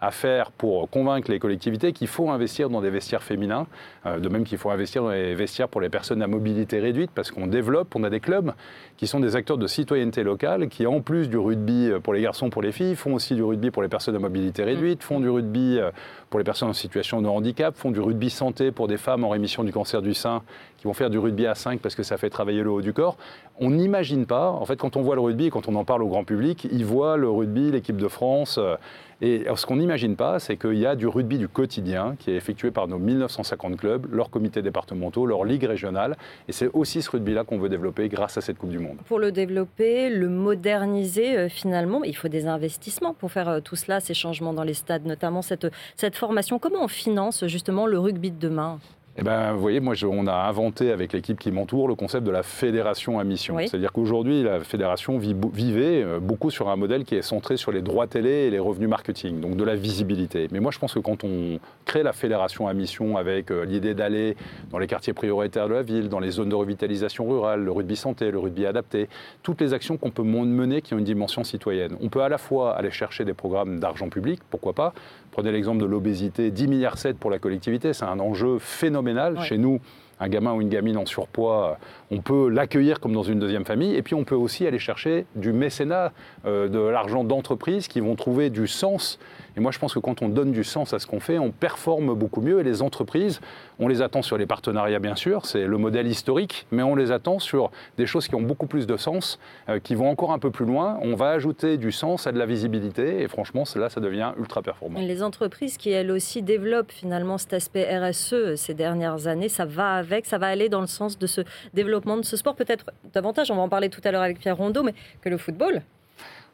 à 0.00 0.10
faire 0.10 0.50
pour 0.50 0.88
convaincre 0.88 1.30
les 1.30 1.38
collectivités 1.38 1.92
qu'il 1.92 2.08
faut 2.08 2.30
investir 2.30 2.70
dans 2.70 2.80
des 2.80 2.90
vestiaires 2.90 3.22
féminins, 3.22 3.66
euh, 4.06 4.18
de 4.18 4.28
même 4.28 4.44
qu'il 4.44 4.58
faut 4.58 4.70
investir 4.70 5.02
dans 5.02 5.10
les 5.10 5.34
vestiaires 5.34 5.68
pour 5.68 5.80
les 5.80 5.90
personnes 5.90 6.22
à 6.22 6.26
mobilité 6.26 6.80
réduite, 6.80 7.10
parce 7.14 7.30
qu'on 7.30 7.46
développe, 7.46 7.94
on 7.94 8.04
a 8.04 8.10
des 8.10 8.20
clubs 8.20 8.52
qui 8.96 9.06
sont 9.06 9.20
des 9.20 9.36
acteurs 9.36 9.58
de 9.58 9.66
citoyenneté 9.66 10.22
locale, 10.22 10.68
qui 10.68 10.86
en 10.86 11.00
plus 11.00 11.28
du 11.28 11.38
rugby 11.38 11.90
pour 12.02 12.14
les 12.14 12.22
garçons, 12.22 12.50
pour 12.50 12.62
les 12.62 12.72
filles, 12.72 12.96
font 12.96 13.14
aussi 13.14 13.34
du 13.34 13.42
rugby 13.42 13.70
pour 13.70 13.82
les 13.82 13.88
personnes 13.88 14.16
à 14.16 14.18
mobilité 14.18 14.64
réduite, 14.64 15.02
font 15.02 15.20
du 15.20 15.28
rugby 15.28 15.78
euh, 15.78 15.90
pour 16.30 16.38
les 16.38 16.44
personnes 16.44 16.68
en 16.68 16.74
situation 16.74 17.20
de 17.20 17.28
handicap, 17.28 17.76
font 17.76 17.90
du 17.90 18.00
rugby 18.00 18.30
santé 18.30 18.70
pour 18.70 18.86
des 18.86 18.96
femmes 18.96 19.24
en 19.24 19.28
rémission 19.28 19.64
du 19.64 19.72
cancer 19.72 20.00
du 20.00 20.14
sein, 20.14 20.42
qui 20.78 20.84
vont 20.84 20.94
faire 20.94 21.10
du 21.10 21.18
rugby 21.18 21.46
à 21.46 21.54
5 21.54 21.80
parce 21.80 21.94
que 21.94 22.04
ça 22.04 22.16
fait 22.16 22.30
travailler 22.30 22.62
le 22.62 22.70
haut 22.70 22.80
du 22.80 22.92
corps. 22.92 23.18
On 23.58 23.70
n'imagine 23.70 24.24
pas, 24.24 24.50
en 24.50 24.64
fait, 24.64 24.76
quand 24.76 24.96
on 24.96 25.02
voit 25.02 25.16
le 25.16 25.20
rugby, 25.20 25.50
quand 25.50 25.68
on 25.68 25.74
en 25.74 25.84
parle 25.84 26.02
au 26.02 26.08
grand 26.08 26.24
public, 26.24 26.66
ils 26.70 26.86
voient 26.86 27.16
le 27.16 27.28
rugby, 27.28 27.70
l'équipe 27.70 27.96
de 27.96 28.08
France, 28.08 28.58
euh, 28.58 28.76
et 29.22 29.44
ce 29.54 29.66
qu'on 29.66 29.76
n'imagine 29.76 30.16
pas, 30.16 30.38
c'est 30.38 30.56
qu'il 30.56 30.78
y 30.78 30.86
a 30.86 30.96
du 30.96 31.06
rugby 31.06 31.36
du 31.36 31.46
quotidien 31.46 32.16
qui 32.18 32.30
est 32.30 32.36
effectué 32.36 32.70
par 32.70 32.88
nos 32.88 32.98
1950 32.98 33.76
clubs, 33.76 34.06
leurs 34.10 34.30
comités 34.30 34.62
départementaux, 34.62 35.26
leurs 35.26 35.44
ligues 35.44 35.64
régionales. 35.64 36.16
Et 36.48 36.52
c'est 36.52 36.68
aussi 36.72 37.02
ce 37.02 37.10
rugby-là 37.10 37.44
qu'on 37.44 37.58
veut 37.58 37.68
développer 37.68 38.08
grâce 38.08 38.38
à 38.38 38.40
cette 38.40 38.56
Coupe 38.56 38.70
du 38.70 38.78
Monde. 38.78 38.96
Pour 39.06 39.18
le 39.18 39.30
développer, 39.30 40.08
le 40.08 40.30
moderniser, 40.30 41.36
euh, 41.36 41.48
finalement, 41.50 42.02
il 42.02 42.16
faut 42.16 42.28
des 42.28 42.46
investissements 42.46 43.12
pour 43.12 43.30
faire 43.30 43.48
euh, 43.48 43.60
tout 43.60 43.76
cela, 43.76 44.00
ces 44.00 44.14
changements 44.14 44.54
dans 44.54 44.64
les 44.64 44.72
stades, 44.72 45.04
notamment 45.04 45.42
cette, 45.42 45.66
cette 45.96 46.16
formation. 46.20 46.58
Comment 46.58 46.84
on 46.84 46.88
finance 46.88 47.46
justement 47.46 47.86
le 47.86 47.98
rugby 47.98 48.30
de 48.30 48.38
demain? 48.38 48.78
Eh 49.16 49.22
ben, 49.22 49.52
vous 49.52 49.60
voyez, 49.60 49.80
moi, 49.80 49.94
on 50.04 50.26
a 50.28 50.32
inventé 50.32 50.92
avec 50.92 51.12
l'équipe 51.12 51.38
qui 51.38 51.50
m'entoure 51.50 51.88
le 51.88 51.96
concept 51.96 52.24
de 52.24 52.30
la 52.30 52.44
fédération 52.44 53.18
à 53.18 53.24
mission. 53.24 53.58
C'est-à-dire 53.58 53.92
qu'aujourd'hui, 53.92 54.44
la 54.44 54.60
fédération 54.60 55.18
vivait 55.18 56.02
euh, 56.02 56.20
beaucoup 56.20 56.50
sur 56.50 56.68
un 56.68 56.76
modèle 56.76 57.04
qui 57.04 57.16
est 57.16 57.22
centré 57.22 57.56
sur 57.56 57.72
les 57.72 57.82
droits 57.82 58.06
télé 58.06 58.30
et 58.30 58.50
les 58.50 58.60
revenus 58.60 58.88
marketing, 58.88 59.40
donc 59.40 59.56
de 59.56 59.64
la 59.64 59.74
visibilité. 59.74 60.46
Mais 60.52 60.60
moi, 60.60 60.70
je 60.70 60.78
pense 60.78 60.94
que 60.94 61.00
quand 61.00 61.24
on 61.24 61.58
crée 61.86 62.04
la 62.04 62.12
fédération 62.12 62.68
à 62.68 62.72
mission 62.72 63.16
avec 63.16 63.50
euh, 63.50 63.64
l'idée 63.64 63.94
d'aller 63.94 64.36
dans 64.70 64.78
les 64.78 64.86
quartiers 64.86 65.12
prioritaires 65.12 65.68
de 65.68 65.74
la 65.74 65.82
ville, 65.82 66.08
dans 66.08 66.20
les 66.20 66.30
zones 66.30 66.48
de 66.48 66.54
revitalisation 66.54 67.28
rurale, 67.28 67.64
le 67.64 67.72
rugby 67.72 67.96
santé, 67.96 68.30
le 68.30 68.38
rugby 68.38 68.64
adapté, 68.64 69.08
toutes 69.42 69.60
les 69.60 69.74
actions 69.74 69.96
qu'on 69.96 70.10
peut 70.10 70.22
mener 70.22 70.82
qui 70.82 70.94
ont 70.94 70.98
une 70.98 71.04
dimension 71.04 71.42
citoyenne. 71.42 71.96
On 72.00 72.08
peut 72.08 72.22
à 72.22 72.28
la 72.28 72.38
fois 72.38 72.76
aller 72.76 72.92
chercher 72.92 73.24
des 73.24 73.34
programmes 73.34 73.80
d'argent 73.80 74.08
public, 74.08 74.40
pourquoi 74.50 74.72
pas. 74.72 74.94
Prenez 75.32 75.52
l'exemple 75.52 75.80
de 75.80 75.86
l'obésité, 75.86 76.50
10 76.50 76.66
milliards 76.66 76.98
7 76.98 77.16
pour 77.18 77.30
la 77.30 77.38
collectivité, 77.38 77.92
c'est 77.92 78.04
un 78.04 78.18
enjeu 78.18 78.58
phénoménal. 78.58 79.40
Chez 79.42 79.58
nous, 79.58 79.80
un 80.20 80.28
gamin 80.28 80.52
ou 80.52 80.60
une 80.60 80.68
gamine 80.68 80.98
en 80.98 81.06
surpoids, 81.06 81.78
on 82.10 82.20
peut 82.20 82.48
l'accueillir 82.48 83.00
comme 83.00 83.12
dans 83.12 83.22
une 83.22 83.38
deuxième 83.38 83.64
famille. 83.64 83.94
Et 83.94 84.02
puis 84.02 84.14
on 84.14 84.24
peut 84.24 84.34
aussi 84.34 84.66
aller 84.66 84.78
chercher 84.78 85.24
du 85.34 85.52
mécénat, 85.52 86.12
euh, 86.44 86.68
de 86.68 86.78
l'argent 86.78 87.24
d'entreprises 87.24 87.88
qui 87.88 88.00
vont 88.00 88.16
trouver 88.16 88.50
du 88.50 88.66
sens 88.66 89.18
et 89.56 89.60
moi, 89.60 89.70
je 89.72 89.78
pense 89.78 89.94
que 89.94 89.98
quand 89.98 90.22
on 90.22 90.28
donne 90.28 90.52
du 90.52 90.64
sens 90.64 90.92
à 90.92 90.98
ce 90.98 91.06
qu'on 91.06 91.20
fait, 91.20 91.38
on 91.38 91.50
performe 91.50 92.14
beaucoup 92.14 92.40
mieux. 92.40 92.60
Et 92.60 92.62
les 92.62 92.82
entreprises, 92.82 93.40
on 93.78 93.88
les 93.88 94.02
attend 94.02 94.22
sur 94.22 94.38
les 94.38 94.46
partenariats, 94.46 94.98
bien 94.98 95.16
sûr, 95.16 95.46
c'est 95.46 95.66
le 95.66 95.78
modèle 95.78 96.06
historique, 96.06 96.66
mais 96.70 96.82
on 96.82 96.94
les 96.94 97.12
attend 97.12 97.38
sur 97.38 97.70
des 97.96 98.06
choses 98.06 98.28
qui 98.28 98.34
ont 98.34 98.42
beaucoup 98.42 98.66
plus 98.66 98.86
de 98.86 98.96
sens, 98.96 99.38
euh, 99.68 99.78
qui 99.80 99.94
vont 99.94 100.08
encore 100.08 100.32
un 100.32 100.38
peu 100.38 100.50
plus 100.50 100.66
loin. 100.66 100.98
On 101.02 101.14
va 101.14 101.30
ajouter 101.30 101.76
du 101.76 101.92
sens 101.92 102.26
à 102.26 102.32
de 102.32 102.38
la 102.38 102.46
visibilité, 102.46 103.22
et 103.22 103.28
franchement, 103.28 103.64
là, 103.76 103.88
ça 103.88 104.00
devient 104.00 104.32
ultra 104.38 104.62
performant. 104.62 105.00
Les 105.00 105.22
entreprises 105.22 105.76
qui, 105.76 105.90
elles 105.90 106.10
aussi, 106.10 106.42
développent 106.42 106.92
finalement 106.92 107.38
cet 107.38 107.52
aspect 107.52 107.86
RSE 107.98 108.54
ces 108.56 108.74
dernières 108.74 109.26
années, 109.26 109.48
ça 109.48 109.64
va 109.64 109.94
avec, 109.94 110.26
ça 110.26 110.38
va 110.38 110.46
aller 110.46 110.68
dans 110.68 110.80
le 110.80 110.86
sens 110.86 111.18
de 111.18 111.26
ce 111.26 111.42
développement 111.74 112.16
de 112.16 112.24
ce 112.24 112.36
sport, 112.36 112.54
peut-être 112.54 112.90
davantage, 113.12 113.50
on 113.50 113.56
va 113.56 113.62
en 113.62 113.68
parler 113.68 113.88
tout 113.88 114.00
à 114.04 114.10
l'heure 114.10 114.22
avec 114.22 114.38
Pierre 114.38 114.56
Rondeau, 114.56 114.82
mais 114.82 114.94
que 115.20 115.28
le 115.28 115.38
football 115.38 115.82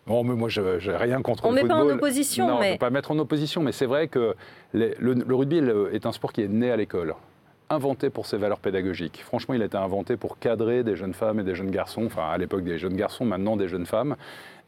Bon, 0.06 0.22
mais 0.22 0.34
moi, 0.34 0.48
je 0.48 0.60
n'ai 0.60 0.96
rien 0.96 1.20
contre 1.20 1.46
on 1.46 1.50
le 1.50 1.58
football. 1.58 1.76
On 1.76 1.78
ne 1.80 1.84
met 1.84 1.90
pas 1.90 1.94
en 1.94 1.96
opposition. 1.96 2.46
Non, 2.46 2.60
mais... 2.60 2.66
on 2.66 2.68
ne 2.68 2.74
peut 2.74 2.78
pas 2.78 2.90
mettre 2.90 3.10
en 3.10 3.18
opposition, 3.18 3.62
mais 3.62 3.72
c'est 3.72 3.86
vrai 3.86 4.08
que 4.08 4.34
le, 4.72 5.34
rugby 5.34 5.60
est 5.92 6.06
un 6.06 6.12
sport 6.12 6.32
qui 6.32 6.42
est 6.42 6.48
né 6.48 6.70
à 6.70 6.76
l'école 6.76 7.14
inventé 7.68 8.10
pour 8.10 8.26
ses 8.26 8.36
valeurs 8.36 8.60
pédagogiques. 8.60 9.22
Franchement, 9.24 9.54
il 9.54 9.62
a 9.62 9.64
été 9.64 9.76
inventé 9.76 10.16
pour 10.16 10.38
cadrer 10.38 10.84
des 10.84 10.94
jeunes 10.94 11.14
femmes 11.14 11.40
et 11.40 11.42
des 11.42 11.56
jeunes 11.56 11.70
garçons, 11.70 12.04
enfin 12.06 12.28
à 12.28 12.38
l'époque 12.38 12.62
des 12.62 12.78
jeunes 12.78 12.96
garçons, 12.96 13.24
maintenant 13.24 13.56
des 13.56 13.66
jeunes 13.66 13.86
femmes. 13.86 14.16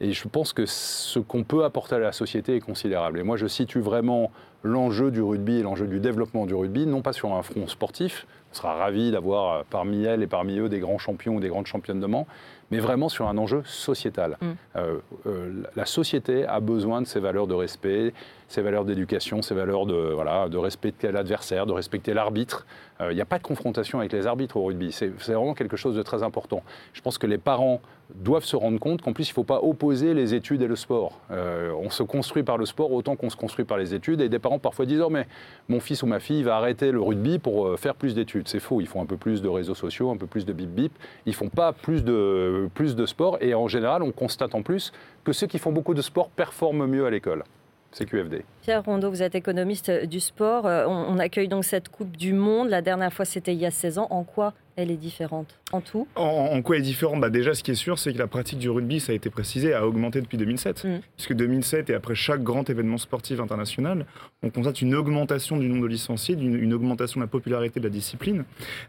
Et 0.00 0.12
je 0.12 0.26
pense 0.28 0.52
que 0.52 0.66
ce 0.66 1.18
qu'on 1.18 1.44
peut 1.44 1.64
apporter 1.64 1.96
à 1.96 1.98
la 1.98 2.12
société 2.12 2.56
est 2.56 2.60
considérable. 2.60 3.20
Et 3.20 3.22
moi, 3.22 3.36
je 3.36 3.46
situe 3.46 3.80
vraiment 3.80 4.30
l'enjeu 4.62 5.10
du 5.10 5.22
rugby 5.22 5.58
et 5.58 5.62
l'enjeu 5.62 5.86
du 5.86 6.00
développement 6.00 6.46
du 6.46 6.54
rugby, 6.54 6.86
non 6.86 7.02
pas 7.02 7.12
sur 7.12 7.32
un 7.32 7.42
front 7.42 7.66
sportif, 7.66 8.26
on 8.50 8.54
sera 8.54 8.74
ravi 8.74 9.10
d'avoir 9.10 9.64
parmi 9.66 10.04
elles 10.04 10.22
et 10.22 10.26
parmi 10.26 10.58
eux 10.58 10.68
des 10.68 10.80
grands 10.80 10.98
champions 10.98 11.36
ou 11.36 11.40
des 11.40 11.48
grandes 11.48 11.66
championnes 11.66 12.00
de 12.00 12.06
Mans, 12.06 12.26
mais 12.70 12.78
vraiment 12.78 13.08
sur 13.08 13.28
un 13.28 13.36
enjeu 13.36 13.62
sociétal. 13.64 14.36
Mm. 14.40 14.46
Euh, 14.76 14.98
euh, 15.26 15.62
la 15.76 15.84
société 15.84 16.46
a 16.46 16.60
besoin 16.60 17.02
de 17.02 17.06
ces 17.06 17.20
valeurs 17.20 17.46
de 17.46 17.54
respect, 17.54 18.14
ces 18.48 18.62
valeurs 18.62 18.84
d'éducation, 18.84 19.42
ces 19.42 19.54
valeurs 19.54 19.86
de, 19.86 20.12
voilà, 20.14 20.48
de 20.48 20.56
respecter 20.56 21.12
l'adversaire, 21.12 21.66
de 21.66 21.72
respecter 21.72 22.14
l'arbitre. 22.14 22.66
Il 22.98 23.04
euh, 23.04 23.14
n'y 23.14 23.20
a 23.20 23.26
pas 23.26 23.38
de 23.38 23.42
confrontation 23.42 24.00
avec 24.00 24.12
les 24.12 24.26
arbitres 24.26 24.56
au 24.56 24.64
rugby. 24.64 24.90
C'est 24.90 25.08
vraiment 25.08 25.54
quelque 25.54 25.76
chose 25.76 25.94
de 25.94 26.02
très 26.02 26.22
important. 26.22 26.62
Je 26.94 27.02
pense 27.02 27.18
que 27.18 27.26
les 27.26 27.38
parents 27.38 27.80
doivent 28.14 28.44
se 28.44 28.56
rendre 28.56 28.80
compte 28.80 29.02
qu'en 29.02 29.12
plus, 29.12 29.28
il 29.28 29.32
ne 29.32 29.34
faut 29.34 29.44
pas 29.44 29.60
opposer 29.62 30.14
les 30.14 30.34
études 30.34 30.62
et 30.62 30.66
le 30.66 30.76
sport. 30.76 31.20
on 31.30 31.90
se 31.90 32.02
construit 32.02 32.42
par 32.42 32.56
le 32.56 32.64
sport 32.64 32.90
autant 32.90 33.16
qu'on 33.16 33.28
se 33.28 33.36
construit 33.36 33.66
par 33.66 33.76
les 33.76 33.94
études. 33.94 34.22
Et 34.22 34.30
des 34.30 34.38
parents 34.38 34.58
parfois 34.58 34.86
disent 34.86 35.02
oh, 35.02 35.10
mais 35.10 35.26
mon 35.68 35.78
fils 35.78 36.02
ou 36.02 36.06
ma 36.06 36.18
fille 36.18 36.42
va 36.42 36.56
arrêter 36.56 36.90
le 36.90 37.02
rugby 37.02 37.38
pour 37.38 37.78
faire 37.78 37.94
plus 37.94 38.14
d'études. 38.14 38.48
C'est 38.48 38.60
faux. 38.60 38.80
Ils 38.80 38.86
font 38.86 39.02
un 39.02 39.06
peu 39.06 39.18
plus 39.18 39.42
de 39.42 39.48
réseaux 39.48 39.74
sociaux, 39.74 40.10
un 40.10 40.16
peu 40.16 40.26
plus 40.26 40.46
de 40.46 40.54
bip-bip. 40.54 40.92
Ils 41.26 41.30
ne 41.30 41.34
font 41.34 41.50
pas 41.50 41.74
plus 41.74 42.02
de 42.02 42.70
plus 42.74 42.96
de 42.96 43.04
sport 43.04 43.36
et 43.42 43.52
en 43.52 43.68
général, 43.68 44.02
on 44.02 44.10
constate 44.10 44.54
en 44.54 44.62
plus 44.62 44.92
que 45.22 45.32
ceux 45.32 45.46
qui 45.46 45.58
font 45.58 45.72
beaucoup 45.72 45.92
de 45.92 46.02
sport 46.02 46.30
performent 46.30 46.86
mieux 46.86 47.04
à 47.04 47.10
l'école. 47.10 47.44
C'est 47.90 48.04
QFD. 48.04 48.44
Pierre 48.62 48.84
Rondeau, 48.84 49.10
vous 49.10 49.22
êtes 49.22 49.34
économiste 49.34 49.90
du 49.90 50.20
sport. 50.20 50.66
Euh, 50.66 50.86
on, 50.86 51.18
accueille 51.18 51.48
donc 51.48 51.64
cette 51.64 51.88
Coupe 51.88 52.16
du 52.16 52.34
Monde. 52.34 52.68
La 52.68 52.82
dernière 52.82 53.12
fois, 53.12 53.24
c'était 53.24 53.54
il 53.54 53.58
y 53.58 53.66
a 53.66 53.70
16 53.70 53.98
ans. 53.98 54.06
En 54.10 54.24
quoi 54.24 54.52
elle 54.76 54.90
est 54.90 54.96
différente? 54.96 55.58
En 55.72 55.80
tout? 55.80 56.06
En, 56.14 56.60
quoi 56.60 56.76
elle 56.76 56.82
est 56.82 56.84
différente? 56.84 57.20
Bah 57.20 57.30
Déjà, 57.30 57.54
ce 57.54 57.62
qui 57.62 57.70
est 57.70 57.74
sûr, 57.74 57.98
c'est 57.98 58.12
que 58.12 58.18
la 58.18 58.26
pratique 58.26 58.58
du 58.58 58.68
rugby, 58.68 59.00
ça 59.00 59.12
a 59.12 59.14
été 59.14 59.30
précisé, 59.30 59.72
a 59.72 59.86
augmenté 59.86 60.20
depuis 60.20 60.36
2007. 60.36 60.84
Mm. 60.84 61.00
Puisque 61.16 61.32
2007, 61.32 61.88
et 61.88 61.94
après 61.94 62.14
chaque 62.14 62.42
grand 62.42 62.68
événement 62.68 62.98
sportif 62.98 63.40
international, 63.40 64.04
on 64.42 64.50
constate 64.50 64.82
une 64.82 64.94
augmentation 64.94 65.56
du 65.56 65.66
nombre 65.66 65.84
de 65.84 65.88
licenciés, 65.88 66.36
une, 66.38 66.74
augmentation 66.74 67.20
de 67.20 67.24
la 67.24 67.28
popularité 67.28 67.80
de 67.80 67.84
la 67.84 67.90
discipline. 67.90 68.44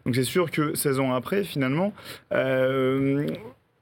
Donc 0.06 0.16
c'est 0.16 0.24
sûr 0.24 0.52
que 0.52 0.76
16 0.76 1.00
ans 1.00 1.14
après, 1.14 1.46
finalement, 1.46 1.94
euh, 2.34 3.26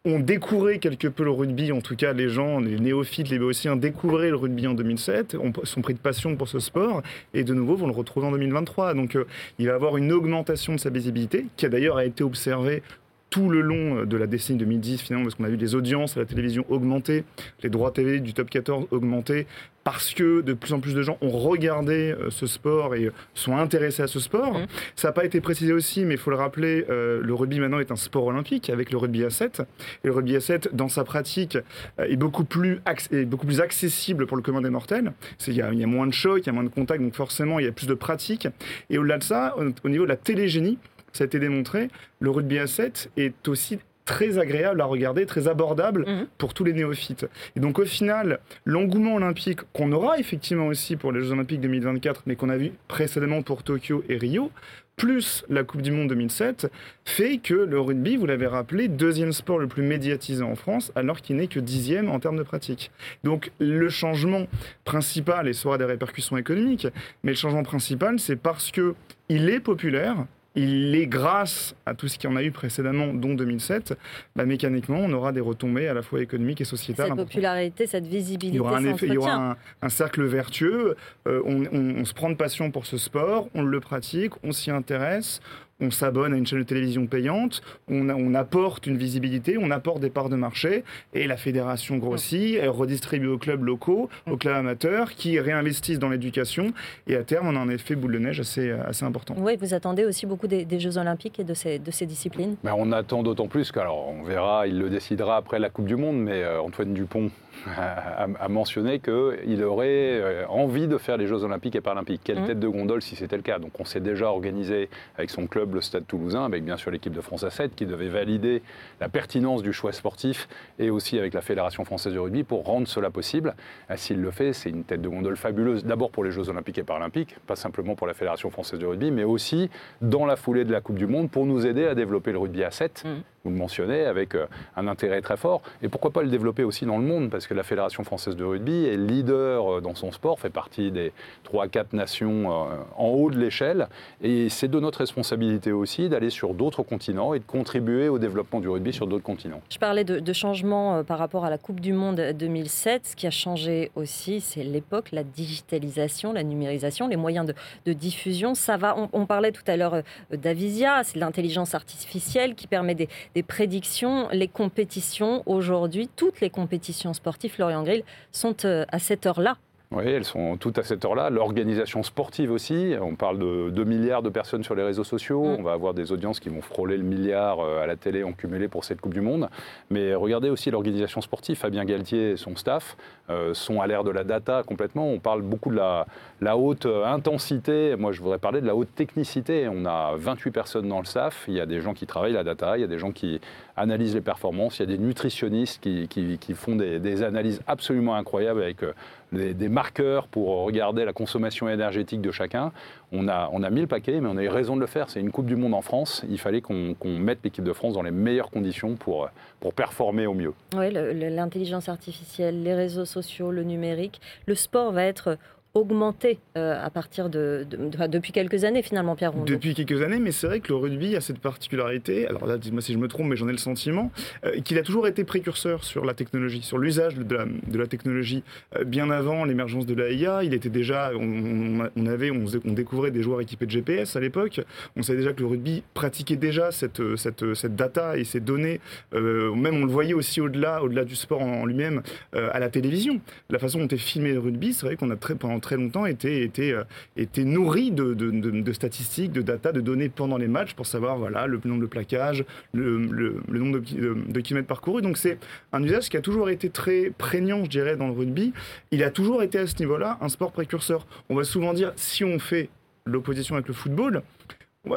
on 0.07 0.19
découvrait 0.19 0.80
quelque 0.80 1.09
peu 1.09 1.25
le 1.25 1.31
rugby, 1.31 1.74
en 1.74 1.81
tout 1.81 1.98
cas 1.98 2.13
les 2.13 2.30
gens, 2.30 2.59
les 2.59 2.80
néophytes, 2.80 3.30
les 3.30 3.38
béotiens 3.38 3.75
découvraient 3.75 4.30
le 4.30 4.38
rugby 4.38 4.65
en 4.65 4.74
2007, 4.74 5.36
ont, 5.36 5.51
sont 5.63 5.81
pris 5.81 5.94
de 5.94 6.00
passion 6.00 6.38
pour 6.38 6.48
ce 6.48 6.59
sport 6.59 7.04
et 7.33 7.44
de 7.44 7.54
nouveau 7.54 7.75
vont 7.75 7.88
le 7.88 7.94
retrouver 7.94 8.27
en 8.27 8.31
2023. 8.31 8.94
Donc 8.94 9.18
euh, 9.18 9.25
il 9.59 9.65
va 9.68 9.74
y 9.74 9.75
avoir 9.75 9.98
une 9.98 10.13
augmentation 10.13 10.74
de 10.74 10.80
sa 10.80 10.89
visibilité 10.89 11.45
qui 11.57 11.65
a 11.65 11.69
d'ailleurs 11.69 12.00
été 12.00 12.24
observée 12.24 12.83
tout 13.29 13.50
le 13.50 13.62
long 13.62 14.06
de 14.06 14.18
la 14.18 14.27
décennie 14.27 14.59
2010 14.59 15.01
finalement 15.01 15.25
parce 15.25 15.35
qu'on 15.35 15.44
a 15.44 15.50
vu 15.50 15.57
des 15.57 15.75
audiences 15.75 16.18
à 16.18 16.21
la 16.21 16.25
télévision 16.25 16.65
augmenter, 16.69 17.24
les 17.62 17.69
droits 17.69 17.91
TV 17.91 18.19
du 18.19 18.33
top 18.33 18.50
14 18.50 18.88
augmenter 18.91 19.47
parce 19.88 20.13
que 20.13 20.41
de 20.41 20.51
plus 20.51 20.74
en 20.74 20.81
plus 20.81 20.94
de 20.94 21.01
gens 21.01 21.18
ont 21.21 21.29
regardé 21.29 22.12
euh, 22.12 22.29
ce 22.29 22.46
sport 22.46 22.93
et 22.93 23.10
sont 23.34 23.55
intéressés 23.55 24.03
à 24.03 24.07
ce 24.07 24.19
sport. 24.19 24.60
Mmh. 24.60 24.65
Ça 24.98 25.07
n'a 25.07 25.12
pas 25.13 25.24
été 25.24 25.39
précisé 25.39 25.72
aussi, 25.72 26.03
mais 26.03 26.15
il 26.15 26.17
faut 26.17 26.29
le 26.29 26.36
rappeler, 26.36 26.86
euh, 26.89 27.22
le 27.24 27.34
rugby 27.34 27.62
maintenant 27.62 27.79
est 27.79 27.89
un 27.89 27.96
sport 27.96 28.25
olympique 28.25 28.69
avec 28.69 28.91
le 28.91 28.98
rugby 28.98 29.24
à 29.24 29.29
7. 29.29 29.62
Et 30.03 30.07
le 30.07 30.12
rugby 30.12 30.36
à 30.36 30.41
7, 30.41 30.75
dans 30.75 30.89
sa 30.89 31.05
pratique, 31.05 31.57
euh, 32.01 32.03
est, 32.03 32.17
beaucoup 32.17 32.43
plus 32.43 32.81
est 33.13 33.24
beaucoup 33.24 33.46
plus 33.46 33.62
accessible 33.62 34.27
pour 34.27 34.36
le 34.36 34.43
commun 34.43 34.60
des 34.60 34.69
mortels. 34.69 35.13
Il 35.48 35.53
y, 35.53 35.62
a, 35.62 35.72
y 35.72 35.86
a 35.86 35.88
moins 35.88 36.05
de 36.05 36.12
chocs, 36.12 36.41
il 36.43 36.48
y 36.48 36.50
a 36.50 36.53
moins 36.53 36.65
de 36.65 36.69
contacts, 36.69 37.01
donc 37.01 37.15
forcément 37.15 37.57
il 37.57 37.65
y 37.65 37.69
a 37.69 37.72
plus 37.72 37.88
de 37.88 37.93
pratique. 37.93 38.50
Et 38.89 38.98
au-delà 38.98 39.19
de 39.19 39.24
ça, 39.24 39.55
au 39.57 39.88
niveau 39.88 40.03
de 40.03 40.10
la 40.10 40.17
télégénie, 40.17 40.79
ça 41.14 41.24
a 41.24 41.28
été 41.28 41.40
démontré, 41.40 41.90
le 42.20 42.30
rugby 42.30 42.60
à 42.60 42.68
7 42.68 43.12
est 43.18 43.48
aussi 43.48 43.80
très 44.08 44.40
agréable 44.40 44.82
à 44.82 44.86
regarder, 44.86 45.26
très 45.26 45.48
abordable 45.48 46.06
mhm. 46.08 46.28
pour 46.38 46.54
tous 46.54 46.64
les 46.64 46.74
néophytes. 46.74 47.28
Et 47.56 47.60
donc 47.60 47.78
au 47.78 47.86
final, 47.86 48.40
l'engouement 48.66 49.16
olympique 49.16 49.60
qu'on 49.74 49.92
aura 49.92 50.18
effectivement 50.18 50.68
aussi 50.68 50.96
pour 50.96 51.12
les 51.12 51.22
Jeux 51.22 51.34
olympiques 51.34 51.62
2024, 51.62 52.24
mais 52.26 52.36
qu'on 52.36 52.50
a 52.50 52.58
vu 52.58 52.72
précédemment 52.88 53.42
pour 53.44 53.64
Tokyo 53.64 54.04
et 54.08 54.18
Rio, 54.18 54.50
plus 54.96 55.46
la 55.48 55.64
Coupe 55.64 55.84
du 55.84 55.92
Monde 55.92 56.08
2007, 56.08 56.72
fait 57.06 57.38
que 57.38 57.54
le 57.54 57.80
rugby, 57.80 58.16
vous 58.16 58.26
l'avez 58.26 58.48
rappelé, 58.48 58.88
deuxième 58.88 59.32
sport 59.32 59.60
le 59.60 59.68
plus 59.68 59.84
médiatisé 59.84 60.42
en 60.44 60.56
France, 60.56 60.92
alors 60.96 61.22
qu'il 61.22 61.36
n'est 61.36 61.48
que 61.48 61.60
dixième 61.60 62.10
en 62.10 62.20
termes 62.20 62.38
de 62.38 62.44
pratique. 62.44 62.92
Donc 63.24 63.52
le 63.60 63.90
changement 63.90 64.48
principal, 64.86 65.48
et 65.48 65.54
ça 65.54 65.68
aura 65.68 65.78
des 65.78 65.86
répercussions 65.86 66.38
économiques, 66.38 66.88
mais 67.24 67.34
le 67.34 67.38
changement 67.38 67.64
principal, 67.64 68.20
c'est 68.20 68.38
parce 68.38 68.72
que 68.72 68.96
il 69.30 69.50
est 69.50 69.60
populaire, 69.60 70.26
il 70.58 70.96
est 70.96 71.06
grâce 71.06 71.76
à 71.86 71.94
tout 71.94 72.08
ce 72.08 72.18
qu'il 72.18 72.30
y 72.30 72.34
en 72.34 72.36
a 72.36 72.44
eu 72.44 72.52
précédemment, 72.52 73.14
dont 73.14 73.36
2007, 73.36 73.98
bah, 74.36 74.46
mécaniquement, 74.46 74.98
on 75.00 75.14
aura 75.14 75.32
des 75.32 75.40
retombées 75.40 75.88
à 75.88 75.94
la 75.94 76.02
fois 76.02 76.22
économiques 76.22 76.62
et 76.62 76.66
sociétales. 76.66 77.10
Cette 77.10 77.16
popularité, 77.16 77.86
cette 77.86 78.08
visibilité, 78.08 78.56
il 78.56 78.56
y 78.56 78.60
aura 78.60 78.78
un 78.78 78.86
effet, 78.86 79.06
il 79.06 79.14
y 79.14 79.18
aura 79.18 79.56
un, 79.82 79.90
cercle 79.90 80.24
vertueux. 80.24 80.96
Euh, 81.28 81.42
on, 81.46 82.04
se 82.06 82.14
prend 82.14 82.30
de 82.30 82.36
passion 82.36 82.72
pour 82.72 82.86
ce 82.88 82.98
sport, 82.98 83.50
on 83.54 83.62
le 83.62 83.80
pratique, 83.80 84.34
on 84.44 84.52
s'y 84.52 84.72
intéresse, 84.72 85.42
on 85.79 85.91
s'abonne 85.91 86.34
à 86.34 86.38
une 86.38 86.46
chaîne 86.46 86.60
de 86.60 86.63
télévision 86.63 87.05
payante, 87.07 87.62
on, 87.88 88.10
on, 88.10 88.34
apporte 88.34 88.88
une 88.88 88.98
visibilité, 88.98 89.57
on 89.60 89.72
apporte 89.72 90.00
des 90.00 90.10
parts 90.10 90.29
de 90.29 90.36
marché, 90.36 90.84
et 91.13 91.27
la 91.27 91.38
fédération 91.38 91.98
grossit, 91.98 92.57
elle 92.60 92.69
redistribue 92.69 93.27
aux 93.27 93.38
clubs 93.38 93.63
locaux, 93.63 94.10
aux 94.29 94.38
clubs 94.38 94.55
amateurs, 94.55 95.12
qui 95.12 95.39
réinvestissent 95.39 96.00
dans 96.00 96.10
l'éducation, 96.10 96.74
et 97.07 97.15
à 97.15 97.24
terme, 97.24 97.48
on 97.48 97.55
a 97.55 97.60
un 97.60 97.69
effet 97.69 97.96
boule 97.96 98.13
de 98.13 98.19
neige 98.19 98.39
assez, 98.39 98.72
assez 98.72 99.05
important. 99.05 99.36
Oui, 99.38 99.57
vous 99.60 99.74
attendez 99.74 100.05
aussi 100.05 100.25
beaucoup 100.25 100.48
des, 100.48 100.79
Jeux 100.79 100.98
Olympiques 100.98 101.39
et 101.39 101.43
de 101.43 101.53
ces, 101.53 101.79
de 101.79 101.91
ces 101.91 102.05
disciplines? 102.05 102.55
Ben, 102.63 102.74
On 102.77 102.91
attend 102.91 103.24
d'autant 103.24 103.48
plus 103.48 103.72
qu'alors, 103.72 104.10
on 104.10 104.24
verra, 104.24 104.67
il 104.67 104.77
le 104.77 104.89
décidera 104.89 105.38
après 105.38 105.60
la 105.60 105.69
Coupe 105.69 105.88
du 105.88 105.96
Monde, 105.96 106.17
mais 106.17 106.43
euh, 106.43 106.62
Antoine 106.62 106.93
Dupont 106.93 107.31
a, 107.76 108.48
mentionné 108.50 109.00
qu'il 109.00 109.64
aurait 109.64 109.88
euh, 109.88 110.46
envie 110.48 110.88
de 110.88 110.98
faire 110.98 111.18
les 111.18 111.28
Jeux 111.28 111.44
Olympiques 111.44 111.76
et 111.76 111.82
Paralympiques. 111.82 112.22
Quelle 112.24 112.42
mmh. 112.42 112.48
tête 112.48 112.60
de 112.60 112.68
gondole 112.68 113.02
si 113.02 113.16
c'était 113.16 113.36
le 113.36 113.42
cas. 113.42 113.60
Donc 113.60 113.80
on 113.80 113.86
s'est 113.86 114.00
déjà 114.00 114.28
organisé 114.28 114.90
avec 115.18 115.30
son 115.30 115.48
club, 115.48 115.76
le 115.76 115.82
Stade 115.82 116.06
Toulousain, 116.08 116.46
avec 116.46 116.64
bien 116.64 116.78
sûr 116.78 116.92
l'équipe 116.92 117.14
de 117.14 117.22
France 117.22 117.44
à 117.44 117.50
7 117.50 117.76
qui 117.76 117.86
devait 117.86 118.10
valider 118.10 118.62
la 119.00 119.10
pertinence 119.10 119.62
du 119.62 119.74
choix 119.74 119.92
sportif 119.92 120.48
et 120.80 120.90
aussi 120.90 121.18
avec 121.18 121.34
la 121.34 121.42
Fédération 121.42 121.86
française 121.86 122.14
de 122.14 122.20
rugby 122.20 122.44
pour 122.44 122.66
rendre 122.66 122.88
cela 122.88 123.10
possible. 123.10 123.56
Ah, 123.90 123.98
s'il 123.98 124.22
le 124.22 124.32
fait, 124.32 124.54
c'est 124.54 124.70
une 124.70 124.84
tête 124.84 125.02
de 125.02 125.10
gondole 125.10 125.38
fabuleuse, 125.38 125.86
d'abord 125.86 126.12
pour 126.12 126.24
les 126.24 126.32
Jeux 126.32 126.50
Olympiques 126.50 126.78
et 126.78 126.84
Paralympiques, 126.84 127.36
pas 127.48 127.56
simplement 127.56 127.96
pour 127.96 128.08
la 128.08 128.14
Fédération 128.14 128.50
française 128.50 128.80
de 128.80 128.86
rugby, 128.86 129.12
mais 129.12 129.24
aussi 129.24 129.70
dans 130.02 130.26
la 130.26 130.36
foulée 130.36 130.66
de 130.66 130.72
la 130.72 130.82
Coupe 130.82 130.98
du 130.98 131.08
Monde 131.08 131.30
pour 131.30 131.46
nous 131.46 131.66
aider 131.66 131.86
à 131.86 131.96
développer 131.96 132.32
le 132.32 132.40
rugby 132.40 132.64
à 132.64 132.72
7 132.72 133.06
vous 133.48 133.54
le 133.54 133.58
mentionnez, 133.58 134.04
avec 134.04 134.36
euh, 134.36 134.46
un 134.75 134.88
intérêt 134.88 135.22
très 135.22 135.38
fort. 135.38 135.62
Et 135.82 135.88
pourquoi 135.88 136.12
pas 136.12 136.22
le 136.22 136.30
développer 136.30 136.63
aussi 136.63 136.86
dans 136.86 136.98
le 136.98 137.04
monde 137.04 137.30
Parce 137.30 137.48
que 137.48 137.54
la 137.54 137.63
Fédération 137.63 138.04
française 138.04 138.36
de 138.36 138.44
rugby 138.44 138.86
est 138.86 138.98
leader 138.98 139.77
euh, 139.77 139.82
dans 139.82 139.96
son 139.96 140.12
sport, 140.12 140.39
fait 140.39 140.50
partie 140.50 140.92
des 140.92 141.13
3-4 141.51 141.86
nations 141.94 142.51
euh, 142.51 142.75
en 142.98 143.08
haut 143.08 143.32
de 143.32 143.38
l'échelle. 143.38 143.88
Et 144.22 144.50
c'est 144.50 144.68
de 144.68 144.80
notre 144.80 145.00
responsabilité 145.00 145.72
aussi 145.72 146.10
d'aller 146.10 146.30
sur 146.30 146.54
d'autres 146.54 146.84
continents 146.84 147.34
et 147.34 147.39
de 147.39 147.46
contribuer 147.46 148.10
au 148.10 148.20
développement 148.20 148.60
du 148.60 148.68
rugby 148.68 148.92
sur 148.92 149.08
d'autres 149.08 149.24
continents. 149.24 149.62
Je 149.70 149.77
parlais 149.77 150.04
de, 150.04 150.20
de 150.20 150.34
changement 150.34 151.04
par 151.04 151.18
rapport 151.18 151.46
à 151.46 151.50
la 151.50 151.58
Coupe 151.58 151.80
du 151.80 151.94
Monde 151.94 152.34
2007. 152.38 153.08
Ce 153.08 153.16
qui 153.16 153.27
a 153.27 153.32
changé 153.32 153.92
aussi, 153.96 154.42
c'est 154.42 154.63
l'époque, 154.63 155.10
la 155.13 155.24
digitalisation, 155.24 156.34
la 156.34 156.44
numérisation, 156.44 157.08
les 157.08 157.16
moyens 157.16 157.46
de, 157.86 157.94
diffusion. 157.94 158.54
Ça 158.56 158.75
va, 158.77 158.96
on, 159.13 159.25
parlait 159.25 159.51
tout 159.51 159.63
à 159.68 159.77
l'heure 159.77 160.01
d'Avisia, 160.32 161.04
c'est 161.04 161.18
l'intelligence 161.18 161.74
artificielle 161.74 162.56
qui 162.56 162.68
permet 162.68 162.96
des, 162.96 163.08
des 163.34 163.37
prédictions, 163.44 164.27
les 164.32 164.48
compétitions 164.48 165.44
aujourd'hui, 165.46 166.10
toutes 166.15 166.41
les 166.41 166.50
compétitions 166.50 167.13
sportives, 167.13 167.53
Florian 167.53 167.84
Grill, 167.84 168.03
sont 168.32 168.65
euh, 168.65 168.86
à 168.89 169.00
cette 169.00 169.25
heure-là. 169.25 169.58
Oui, 169.89 170.03
elles 170.06 170.25
sont 170.25 170.58
toutes 170.58 170.77
à 170.79 170.84
cette 170.84 171.06
heure-là. 171.06 171.29
L'organisation 171.29 172.03
sportive 172.03 172.51
aussi. 172.51 172.96
On 173.01 173.15
parle 173.15 173.39
de 173.39 173.70
2 173.70 173.84
milliards 173.86 174.22
de 174.22 174.29
personnes 174.29 174.63
sur 174.63 174.75
les 174.75 174.84
réseaux 174.84 175.06
sociaux. 175.06 175.44
Mm. 175.46 175.56
On 175.60 175.63
va 175.63 175.72
avoir 175.72 175.94
des 175.94 176.12
audiences 176.12 176.41
qui 176.41 176.50
vont 176.50 176.62
frôler 176.62 176.98
le 176.98 177.03
milliard 177.03 177.62
euh, 177.62 177.84
à 177.84 177.88
la 177.88 177.96
télé 177.96 178.24
en 178.24 178.34
cumulé 178.34 178.67
pour 178.67 178.84
cette 178.84 179.00
Coupe 179.00 179.13
du 179.13 179.22
Monde. 179.22 179.50
Mais 179.89 180.13
regardez 180.13 180.50
aussi 180.50 180.72
l'organisation 180.72 181.22
sportive. 181.22 181.56
Fabien 181.56 181.86
Galtier 181.86 182.32
et 182.32 182.38
son 182.38 182.58
staff 182.58 182.98
euh, 183.29 183.53
sont 183.53 183.79
à 183.79 183.88
l'ère 183.88 184.03
de 184.03 184.12
la 184.12 184.25
data 184.25 184.62
complètement. 184.63 185.10
On 185.10 185.20
parle 185.20 185.41
beaucoup 185.41 185.70
de 185.70 185.77
la, 185.77 186.06
la, 186.41 186.58
haute 186.58 186.86
intensité. 186.86 187.96
Moi, 187.96 188.12
je 188.12 188.22
voudrais 188.22 188.39
parler 188.39 188.62
de 188.62 188.67
la 188.67 188.75
haute 188.75 188.94
technicité. 188.96 189.67
On 189.67 189.86
a 189.86 190.15
28 190.17 190.51
personnes 190.51 190.88
dans 190.88 191.00
le 191.00 191.06
staff. 191.06 191.46
Il 191.48 191.53
y 191.53 191.62
a 191.62 191.65
des 191.65 191.82
gens 191.82 191.94
qui 191.94 192.06
travaillent 192.08 192.34
la 192.34 192.44
data. 192.44 192.77
Il 192.77 192.82
y 192.82 192.84
a 192.84 192.88
des 192.88 193.00
gens 193.00 193.12
qui 193.12 193.39
analysent 193.75 194.15
les 194.15 194.22
performances. 194.22 194.79
Il 194.79 194.89
y 194.89 194.94
a 194.94 194.98
des 194.98 194.98
nutritionnistes 194.98 195.82
qui, 195.82 196.53
font 196.53 196.75
des, 196.75 197.24
analyses 197.24 197.62
absolument 197.67 198.15
incroyables 198.15 198.62
avec 198.62 198.84
euh, 198.84 198.94
des, 199.32 199.70
marqueurs 199.70 200.27
pour 200.27 200.63
regarder 200.63 201.06
la 201.06 201.13
consommation 201.13 201.70
énergétique 201.70 202.22
de 202.22 202.32
chacun. 202.32 202.72
On 203.12 203.27
a, 203.27 203.50
on 203.53 203.63
a 203.63 203.70
mis 203.70 203.82
le 203.82 203.88
paquet, 203.88 204.20
mais 204.20 204.29
on 204.32 204.38
a 204.38 204.44
eu 204.44 204.50
raison 204.50 204.75
de 204.75 204.82
le 204.82 204.88
faire. 204.88 205.10
C'est 205.10 205.20
une 205.20 205.32
Coupe 205.32 205.46
du 205.46 205.56
Monde 205.56 205.74
en 205.74 205.82
France. 205.82 206.24
Il 206.29 206.39
fallait 206.39 206.62
qu'on 206.62 206.96
mette 207.06 207.39
l'équipe 207.44 207.63
de 207.63 207.74
France 207.74 207.94
dans 207.94 208.03
les 208.03 208.12
meilleures 208.12 208.50
conditions 208.50 208.96
pour, 208.96 209.29
pour 209.60 209.74
performer 209.74 210.25
au 210.27 210.34
mieux. 210.34 210.53
Oui, 210.75 210.91
l'intelligence 210.91 211.89
artificielle, 211.89 212.63
les 212.63 212.74
réseaux 212.74 213.06
sociaux, 213.06 213.51
le 213.51 213.63
numérique. 213.63 214.22
Le 214.46 214.56
sport 214.56 214.91
va 214.91 215.03
être 215.03 215.38
augmenté 215.77 216.39
euh, 216.57 216.84
à 216.84 216.89
partir 216.89 217.29
de, 217.29 217.65
depuis 218.07 218.31
quelques 218.31 218.63
années 218.63 218.81
finalement, 218.81 219.15
Pierre 219.15 219.31
Rondeau. 219.31 219.46
Depuis 219.46 219.74
quelques 219.74 220.01
années, 220.01 220.19
mais 220.19 220.31
c'est 220.31 220.48
vrai 220.48 220.60
que 220.60 220.69
le 220.69 220.75
rugby 220.75 221.15
a 221.15 221.22
cette 221.22 221.39
particularité, 221.39 222.27
alors 222.27 222.46
là, 222.46 222.57
dites-moi 222.57 222.81
si 222.81 222.93
je 222.93 222.98
me 222.98 223.07
trompe, 223.07 223.27
mais 223.27 223.36
j'en 223.36 223.48
ai 223.48 223.51
le 223.51 223.57
sentiment, 223.57 224.12
euh, 224.46 224.60
qu'il 224.62 224.77
a 224.77 224.84
toujours 224.84 225.07
été 225.07 225.24
précurseur 225.24 225.84
sur 225.84 226.05
la 226.05 226.13
technologie, 226.13 226.62
sur 226.62 226.77
l'usage 226.77 227.15
de 227.15 227.36
la, 227.36 227.46
la 227.74 227.88
technologie. 227.88 228.43
Euh, 228.75 228.84
bien 228.84 229.10
avant 229.10 229.46
l'émergence 229.46 229.86
de 229.86 229.93
l'AIA, 229.93 230.43
il 230.43 230.53
était 230.53 230.69
déjà, 230.69 231.12
on, 231.15 232.05
avait, 232.05 232.31
on, 232.31 232.74
découvrait 232.74 233.12
des 233.12 233.22
joueurs 233.22 233.41
équipés 233.41 233.65
de 233.65 233.72
GPS 233.72 234.15
à 234.15 234.19
l'époque, 234.19 234.62
on 234.96 235.03
savait 235.03 235.19
déjà 235.19 235.34
que 235.34 235.41
le 235.41 235.48
rugby 235.48 235.84
pratiquait 235.93 236.36
déjà 236.36 236.72
cette, 236.72 237.01
cette, 237.15 237.53
cette 237.53 237.75
data 237.75 238.17
et 238.17 238.24
ces 238.24 238.39
données, 238.39 238.79
même 239.13 239.75
on 239.75 239.86
le 239.86 239.91
voyait 239.91 240.13
aussi 240.13 240.41
au-delà, 240.41 240.84
au-delà 240.84 241.05
du 241.05 241.15
sport 241.15 241.41
en, 241.41 241.65
lui-même, 241.65 242.01
à 242.34 242.60
la 242.60 242.69
télévision. 242.69 243.22
La 243.50 243.60
façon 243.60 243.79
dont 243.79 243.88
est 243.88 243.98
filmé 243.98 244.34
le 244.34 244.39
rugby, 244.39 244.74
c'est 244.74 244.86
vrai 244.86 244.96
qu'on 244.96 245.10
a 245.10 245.15
très, 245.15 245.36
pendant 245.36 245.60
très 245.67 245.75
longtemps 245.75 246.05
été, 246.05 246.43
été, 246.43 246.81
été 247.17 247.43
nourri 247.43 247.91
de, 247.91 248.13
de, 248.13 248.71
statistiques, 248.71 249.33
de 249.33 249.41
data, 249.41 249.74
de 249.74 249.81
données 249.81 250.07
pendant 250.07 250.38
les 250.38 250.47
matchs 250.47 250.74
pour 250.74 250.86
savoir 250.86 251.17
voilà, 251.17 251.45
le 251.45 251.59
nombre 251.65 251.81
de 251.81 251.88
plaquages, 251.88 252.45
le, 252.71 252.97
le, 252.97 253.59
nombre 253.59 253.79
de, 253.79 254.39
kilomètres 254.39 254.67
parcourus. 254.69 255.01
Donc 255.01 255.17
c'est 255.17 255.38
un 255.74 255.83
usage 255.83 256.07
qui 256.07 256.15
a 256.15 256.21
toujours 256.21 256.50
été 256.50 256.69
très 256.69 257.12
prégnant, 257.17 257.65
je 257.65 257.69
dirais, 257.69 257.97
dans 257.97 258.07
le 258.07 258.13
rugby. 258.13 258.53
Il 258.91 259.03
a 259.03 259.12
toujours 259.12 259.43
été 259.43 259.59
à 259.59 259.67
ce 259.67 259.77
niveau-là 259.79 260.17
un 260.21 260.29
sport 260.29 260.53
précurseur. 260.53 261.05
On 261.27 261.36
va 261.36 261.43
souvent 261.43 261.74
dire, 261.74 261.91
si 261.97 262.24
on 262.24 262.39
fait 262.39 262.69
l'opposition 263.05 263.55
avec 263.55 263.67
le 263.67 263.74
football, 263.74 264.24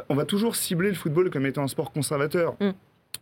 on 0.09 0.15
va, 0.15 0.25
toujours 0.25 0.55
cibler 0.55 0.91
le 0.91 0.95
football 0.95 1.31
comme 1.31 1.47
étant 1.47 1.65
un 1.65 1.69
sport 1.69 1.91
conservateur. 1.91 2.55
Mm 2.61 2.71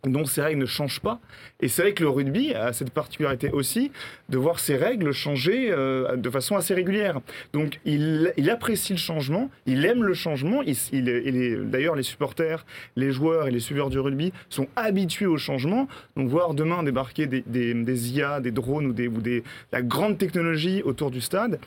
dont 0.03 0.25
ces 0.25 0.41
règles 0.41 0.61
ne 0.61 0.65
changent 0.65 1.01
pas. 1.01 1.19
Et 1.61 1.67
c'est 1.67 1.81
vrai 1.81 1.93
que 1.93 2.03
le 2.03 2.09
rugby 2.09 2.53
a 2.53 2.73
cette 2.73 2.91
particularité 2.91 3.49
aussi 3.51 3.91
de 4.29 4.37
voir 4.37 4.59
ses 4.59 4.77
règles 4.77 5.11
changer 5.11 5.71
euh, 5.71 6.15
de 6.15 6.29
façon 6.29 6.55
assez 6.55 6.73
régulière. 6.73 7.19
Donc 7.53 7.79
il, 7.85 8.31
apprécie 8.49 8.93
le 8.93 8.99
changement, 8.99 9.49
il 9.65 9.85
aime 9.85 10.03
le 10.03 10.13
changement. 10.13 10.61
Il, 10.61 11.69
D'ailleurs, 11.69 11.95
les 11.95 12.03
supporters, 12.03 12.65
les 12.95 13.11
joueurs 13.11 13.47
et 13.47 13.51
les 13.51 13.59
suiveurs 13.59 13.89
du 13.89 13.99
rugby 13.99 14.31
sont 14.49 14.67
habitués 14.75 15.25
au 15.25 15.37
changement. 15.37 15.87
Donc 16.15 16.29
voir 16.29 16.53
demain 16.53 16.83
débarquer 16.83 17.27
des, 17.27 17.41
des, 17.41 18.11
IA, 18.11 18.39
des 18.39 18.51
drones 18.51 18.87
ou, 18.87 18.93
des, 18.93 19.07
ou 19.07 19.21
des, 19.21 19.43
la 19.71 19.81
grande 19.81 20.17
technologie 20.17 20.81
autour 20.83 21.11
du 21.11 21.21
stade, 21.21 21.59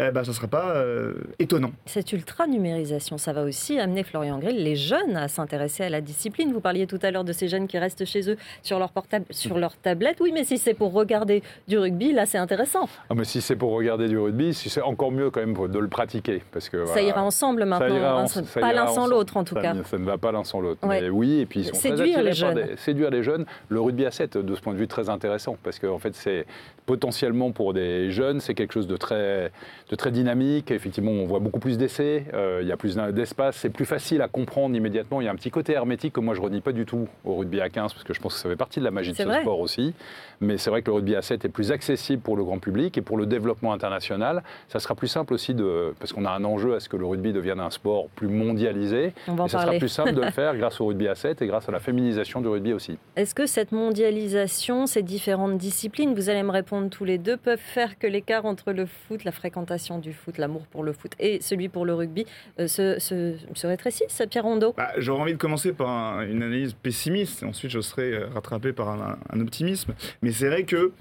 eh 0.00 0.10
ben, 0.10 0.22
ça 0.22 0.30
ne 0.30 0.36
sera 0.36 0.46
pas 0.46 0.76
euh, 0.76 1.14
étonnant. 1.38 1.72
Cette 1.86 2.12
ultra-numérisation, 2.12 3.18
ça 3.18 3.32
va 3.32 3.42
aussi 3.42 3.78
amener 3.78 4.04
Florian 4.04 4.38
Grill, 4.38 4.62
les 4.62 4.76
jeunes, 4.76 5.16
à 5.16 5.28
s'intéresser 5.28 5.84
à 5.84 5.88
la 5.88 6.00
discipline. 6.00 6.52
Vous 6.52 6.60
parliez 6.60 6.86
tout 6.86 6.98
à 7.02 7.10
l'heure 7.10 7.24
de 7.24 7.32
ces 7.32 7.48
jeunes 7.48 7.66
qui 7.66 7.78
restent 7.78 8.04
chez 8.04 8.30
eux 8.30 8.36
sur 8.62 8.78
leur 8.78 8.90
portable, 8.90 9.24
sur 9.30 9.58
leur 9.58 9.76
tablette. 9.76 10.18
Oui, 10.20 10.30
mais 10.32 10.44
si 10.44 10.58
c'est 10.58 10.74
pour 10.74 10.92
regarder 10.92 11.42
du 11.66 11.78
rugby, 11.78 12.12
là, 12.12 12.26
c'est 12.26 12.38
intéressant. 12.38 12.88
Ah, 13.10 13.14
mais 13.14 13.24
si 13.24 13.40
c'est 13.40 13.56
pour 13.56 13.72
regarder 13.72 14.08
du 14.08 14.18
rugby, 14.18 14.54
c'est 14.54 14.82
encore 14.82 15.10
mieux 15.10 15.30
quand 15.30 15.40
même 15.40 15.54
de 15.68 15.78
le 15.78 15.88
pratiquer. 15.88 16.42
Parce 16.52 16.68
que, 16.68 16.86
ça 16.86 17.02
ira 17.02 17.22
ensemble 17.22 17.64
maintenant, 17.64 18.18
hein, 18.18 18.42
pas 18.60 18.72
l'un 18.72 18.86
sans 18.86 19.06
l'autre 19.06 19.36
en 19.36 19.44
tout 19.44 19.54
cas. 19.54 19.74
Ça 19.84 19.98
ne 19.98 20.04
va 20.04 20.18
pas 20.18 20.32
l'un 20.32 20.44
sans 20.44 20.60
l'autre. 20.60 20.86
Mais 20.86 21.08
oui, 21.08 21.40
et 21.40 21.46
puis 21.46 21.60
ils 21.60 21.66
sont 21.66 21.74
séduire 21.74 22.22
les 22.22 22.32
jeunes. 22.32 22.76
séduire 22.76 23.10
les 23.10 23.22
jeunes. 23.22 23.46
Le 23.68 23.80
rugby 23.80 24.06
à 24.06 24.10
7, 24.10 24.38
de 24.38 24.54
ce 24.54 24.60
point 24.60 24.72
de 24.72 24.78
vue, 24.78 24.88
très 24.88 25.08
intéressant. 25.08 25.56
Parce 25.62 25.78
qu'en 25.78 25.94
en 25.94 25.98
fait, 25.98 26.14
c'est 26.14 26.46
potentiellement 26.88 27.52
pour 27.52 27.74
des 27.74 28.10
jeunes, 28.10 28.40
c'est 28.40 28.54
quelque 28.54 28.72
chose 28.72 28.86
de 28.86 28.96
très, 28.96 29.52
de 29.90 29.94
très 29.94 30.10
dynamique. 30.10 30.70
Effectivement, 30.70 31.10
on 31.10 31.26
voit 31.26 31.38
beaucoup 31.38 31.60
plus 31.60 31.76
d'essais, 31.76 32.24
euh, 32.32 32.60
il 32.62 32.66
y 32.66 32.72
a 32.72 32.78
plus 32.78 32.96
d'espace, 32.96 33.56
c'est 33.56 33.68
plus 33.68 33.84
facile 33.84 34.22
à 34.22 34.28
comprendre 34.28 34.74
immédiatement. 34.74 35.20
Il 35.20 35.26
y 35.26 35.28
a 35.28 35.30
un 35.30 35.34
petit 35.34 35.50
côté 35.50 35.74
hermétique 35.74 36.14
que 36.14 36.20
moi 36.20 36.34
je 36.34 36.40
renie 36.40 36.62
pas 36.62 36.72
du 36.72 36.86
tout 36.86 37.06
au 37.26 37.36
rugby 37.36 37.60
à 37.60 37.68
15 37.68 37.92
parce 37.92 38.04
que 38.04 38.14
je 38.14 38.20
pense 38.20 38.32
que 38.34 38.40
ça 38.40 38.48
fait 38.48 38.56
partie 38.56 38.80
de 38.80 38.86
la 38.86 38.90
magie 38.90 39.12
de 39.12 39.16
ce 39.18 39.22
sport 39.22 39.60
aussi. 39.60 39.92
Mais 40.40 40.56
c'est 40.56 40.70
vrai 40.70 40.80
que 40.80 40.86
le 40.86 40.94
rugby 40.94 41.14
à 41.14 41.20
7 41.20 41.44
est 41.44 41.50
plus 41.50 41.72
accessible 41.72 42.22
pour 42.22 42.38
le 42.38 42.44
grand 42.44 42.58
public 42.58 42.96
et 42.96 43.02
pour 43.02 43.18
le 43.18 43.26
développement 43.26 43.74
international. 43.74 44.42
Ça 44.68 44.80
sera 44.80 44.94
plus 44.94 45.08
simple 45.08 45.34
aussi 45.34 45.52
de, 45.52 45.92
parce 45.98 46.14
qu'on 46.14 46.24
a 46.24 46.30
un 46.30 46.44
enjeu 46.44 46.74
à 46.74 46.80
ce 46.80 46.88
que 46.88 46.96
le 46.96 47.04
rugby 47.04 47.34
devienne 47.34 47.60
un 47.60 47.70
sport 47.70 48.08
plus 48.14 48.28
mondialisé. 48.28 49.12
On 49.26 49.34
va 49.34 49.44
et 49.44 49.48
ça 49.50 49.60
sera 49.60 49.72
plus 49.74 49.88
simple 49.90 50.14
de 50.14 50.22
le 50.22 50.30
faire 50.40 50.56
grâce 50.56 50.80
au 50.80 50.86
rugby 50.86 51.06
à 51.06 51.14
7 51.14 51.42
et 51.42 51.46
grâce 51.46 51.68
à 51.68 51.72
la 51.72 51.80
féminisation 51.80 52.40
du 52.40 52.48
rugby 52.48 52.72
aussi. 52.72 52.96
Est-ce 53.16 53.34
que 53.34 53.44
cette 53.44 53.72
mondialisation, 53.72 54.86
ces 54.86 55.02
différentes 55.02 55.58
disciplines, 55.58 56.14
vous 56.14 56.30
allez 56.30 56.42
me 56.42 56.50
répondre 56.50 56.77
tous 56.86 57.04
les 57.04 57.18
deux, 57.18 57.36
peuvent 57.36 57.58
faire 57.58 57.98
que 57.98 58.06
l'écart 58.06 58.46
entre 58.46 58.72
le 58.72 58.86
foot, 58.86 59.24
la 59.24 59.32
fréquentation 59.32 59.98
du 59.98 60.12
foot, 60.12 60.38
l'amour 60.38 60.62
pour 60.66 60.84
le 60.84 60.92
foot 60.92 61.12
et 61.18 61.40
celui 61.40 61.68
pour 61.68 61.84
le 61.84 61.94
rugby 61.94 62.24
euh, 62.60 62.68
se, 62.68 62.98
se, 63.00 63.34
se, 63.54 63.66
rétrécissent, 63.66 64.22
Pierre 64.30 64.44
Rondeau? 64.44 64.74
Bah, 64.76 64.92
J'aurais 64.98 65.22
envie 65.22 65.32
de 65.32 65.38
commencer 65.38 65.72
par 65.72 66.22
une 66.22 66.42
analyse 66.42 66.74
pessimiste, 66.74 67.42
et 67.42 67.46
ensuite 67.46 67.72
je 67.72 67.80
serai 67.80 68.16
rattrapé 68.24 68.72
par 68.72 68.88
un 68.88 69.40
optimisme. 69.40 69.94
Mais 70.22 70.30
c'est 70.30 70.46
vrai 70.46 70.62
que 70.62 70.92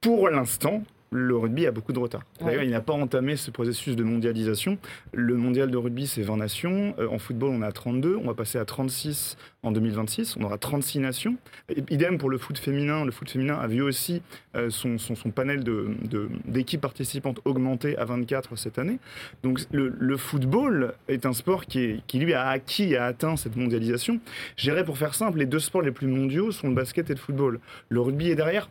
pour 0.00 0.28
l'instant, 0.28 0.82
le 1.10 1.36
rugby 1.36 1.66
a 1.66 1.70
beaucoup 1.70 1.92
de 1.92 1.98
retard. 1.98 2.22
D'ailleurs, 2.40 2.60
Ouais. 2.60 2.66
il 2.66 2.70
n'a 2.70 2.80
pas 2.80 2.92
entamé 2.92 3.36
ce 3.36 3.50
processus 3.50 3.96
de 3.96 4.02
mondialisation. 4.04 4.78
Le 5.14 5.34
mondial 5.36 5.70
de 5.70 5.76
rugby, 5.76 6.06
c'est 6.06 6.22
20 6.22 6.36
nations. 6.36 6.94
Euh, 6.98 7.08
en 7.08 7.18
football, 7.18 7.50
on 7.50 7.62
à 7.62 7.72
32. 7.72 8.16
On 8.16 8.26
va 8.26 8.34
passer 8.34 8.58
à 8.58 8.64
36 8.64 9.36
en 9.62 9.72
2026. 9.72 10.36
On 10.38 10.42
aura 10.44 10.58
36 10.58 10.98
nations. 11.00 11.36
Et 11.68 11.82
idem 11.90 12.18
pour 12.18 12.28
le 12.30 12.36
foot 12.38 12.58
féminin. 12.58 13.04
Le 13.04 13.10
foot 13.10 13.30
féminin 13.30 13.54
a 13.58 13.66
vu 13.66 13.80
aussi 13.82 14.22
euh, 14.54 14.70
son, 14.70 14.98
son- 14.98 15.14
son 15.14 15.30
panel 15.30 15.64
de- 15.64 15.88
de- 16.10 16.28
d'équipes 16.44 16.80
participantes 16.80 17.40
augmenter 17.44 17.96
à 17.96 18.04
24 18.04 18.56
cette 18.56 18.78
année. 18.78 18.98
Donc 19.42 19.60
le, 19.72 19.94
le 19.98 20.16
football 20.16 20.94
est 21.08 21.26
un 21.26 21.32
sport 21.32 21.66
qui, 21.66 21.80
est- 21.80 22.06
qui, 22.06 22.18
lui, 22.18 22.34
a 22.34 22.48
acquis 22.48 22.92
et 22.92 22.96
a 22.96 23.04
atteint 23.06 23.36
cette 23.36 23.56
mondialisation. 23.56 24.20
Je 24.56 24.64
dirais, 24.64 24.84
pour 24.84 24.98
faire 24.98 25.14
simple, 25.14 25.38
les 25.38 25.46
deux 25.46 25.58
sports 25.58 25.82
les 25.82 25.90
plus 25.92 26.06
mondiaux 26.06 26.50
sont 26.52 26.68
le 26.68 26.74
basket 26.74 27.08
et 27.10 27.14
le 27.14 27.18
football. 27.18 27.60
Le 27.88 28.00
rugby 28.00 28.30
est 28.30 28.34
derrière, 28.34 28.68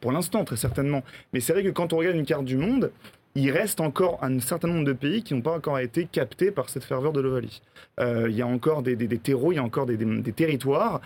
pour 0.00 0.12
l'instant 0.12 0.44
très 0.44 0.56
certainement, 0.56 1.02
mais 1.32 1.40
c'est 1.40 1.52
vrai 1.52 1.62
que 1.62 1.70
quand 1.70 1.92
on 1.92 1.98
regarde 1.98 2.16
une 2.16 2.26
carte 2.26 2.44
du 2.44 2.56
monde, 2.56 2.90
il 3.34 3.50
reste 3.50 3.80
encore 3.80 4.18
un 4.22 4.40
certain 4.40 4.68
nombre 4.68 4.84
de 4.84 4.92
pays 4.92 5.22
qui 5.22 5.34
n'ont 5.34 5.40
pas 5.40 5.56
encore 5.56 5.78
été 5.78 6.04
captés 6.04 6.50
par 6.50 6.68
cette 6.68 6.84
ferveur 6.84 7.12
de 7.12 7.20
l'Ovalie. 7.20 7.62
Euh, 7.98 8.26
il 8.28 8.36
y 8.36 8.42
a 8.42 8.46
encore 8.46 8.82
des, 8.82 8.96
terreaux, 9.18 9.52
il 9.52 9.56
y 9.56 9.58
a 9.58 9.62
encore 9.62 9.86
des 9.86 10.32
territoires 10.32 11.00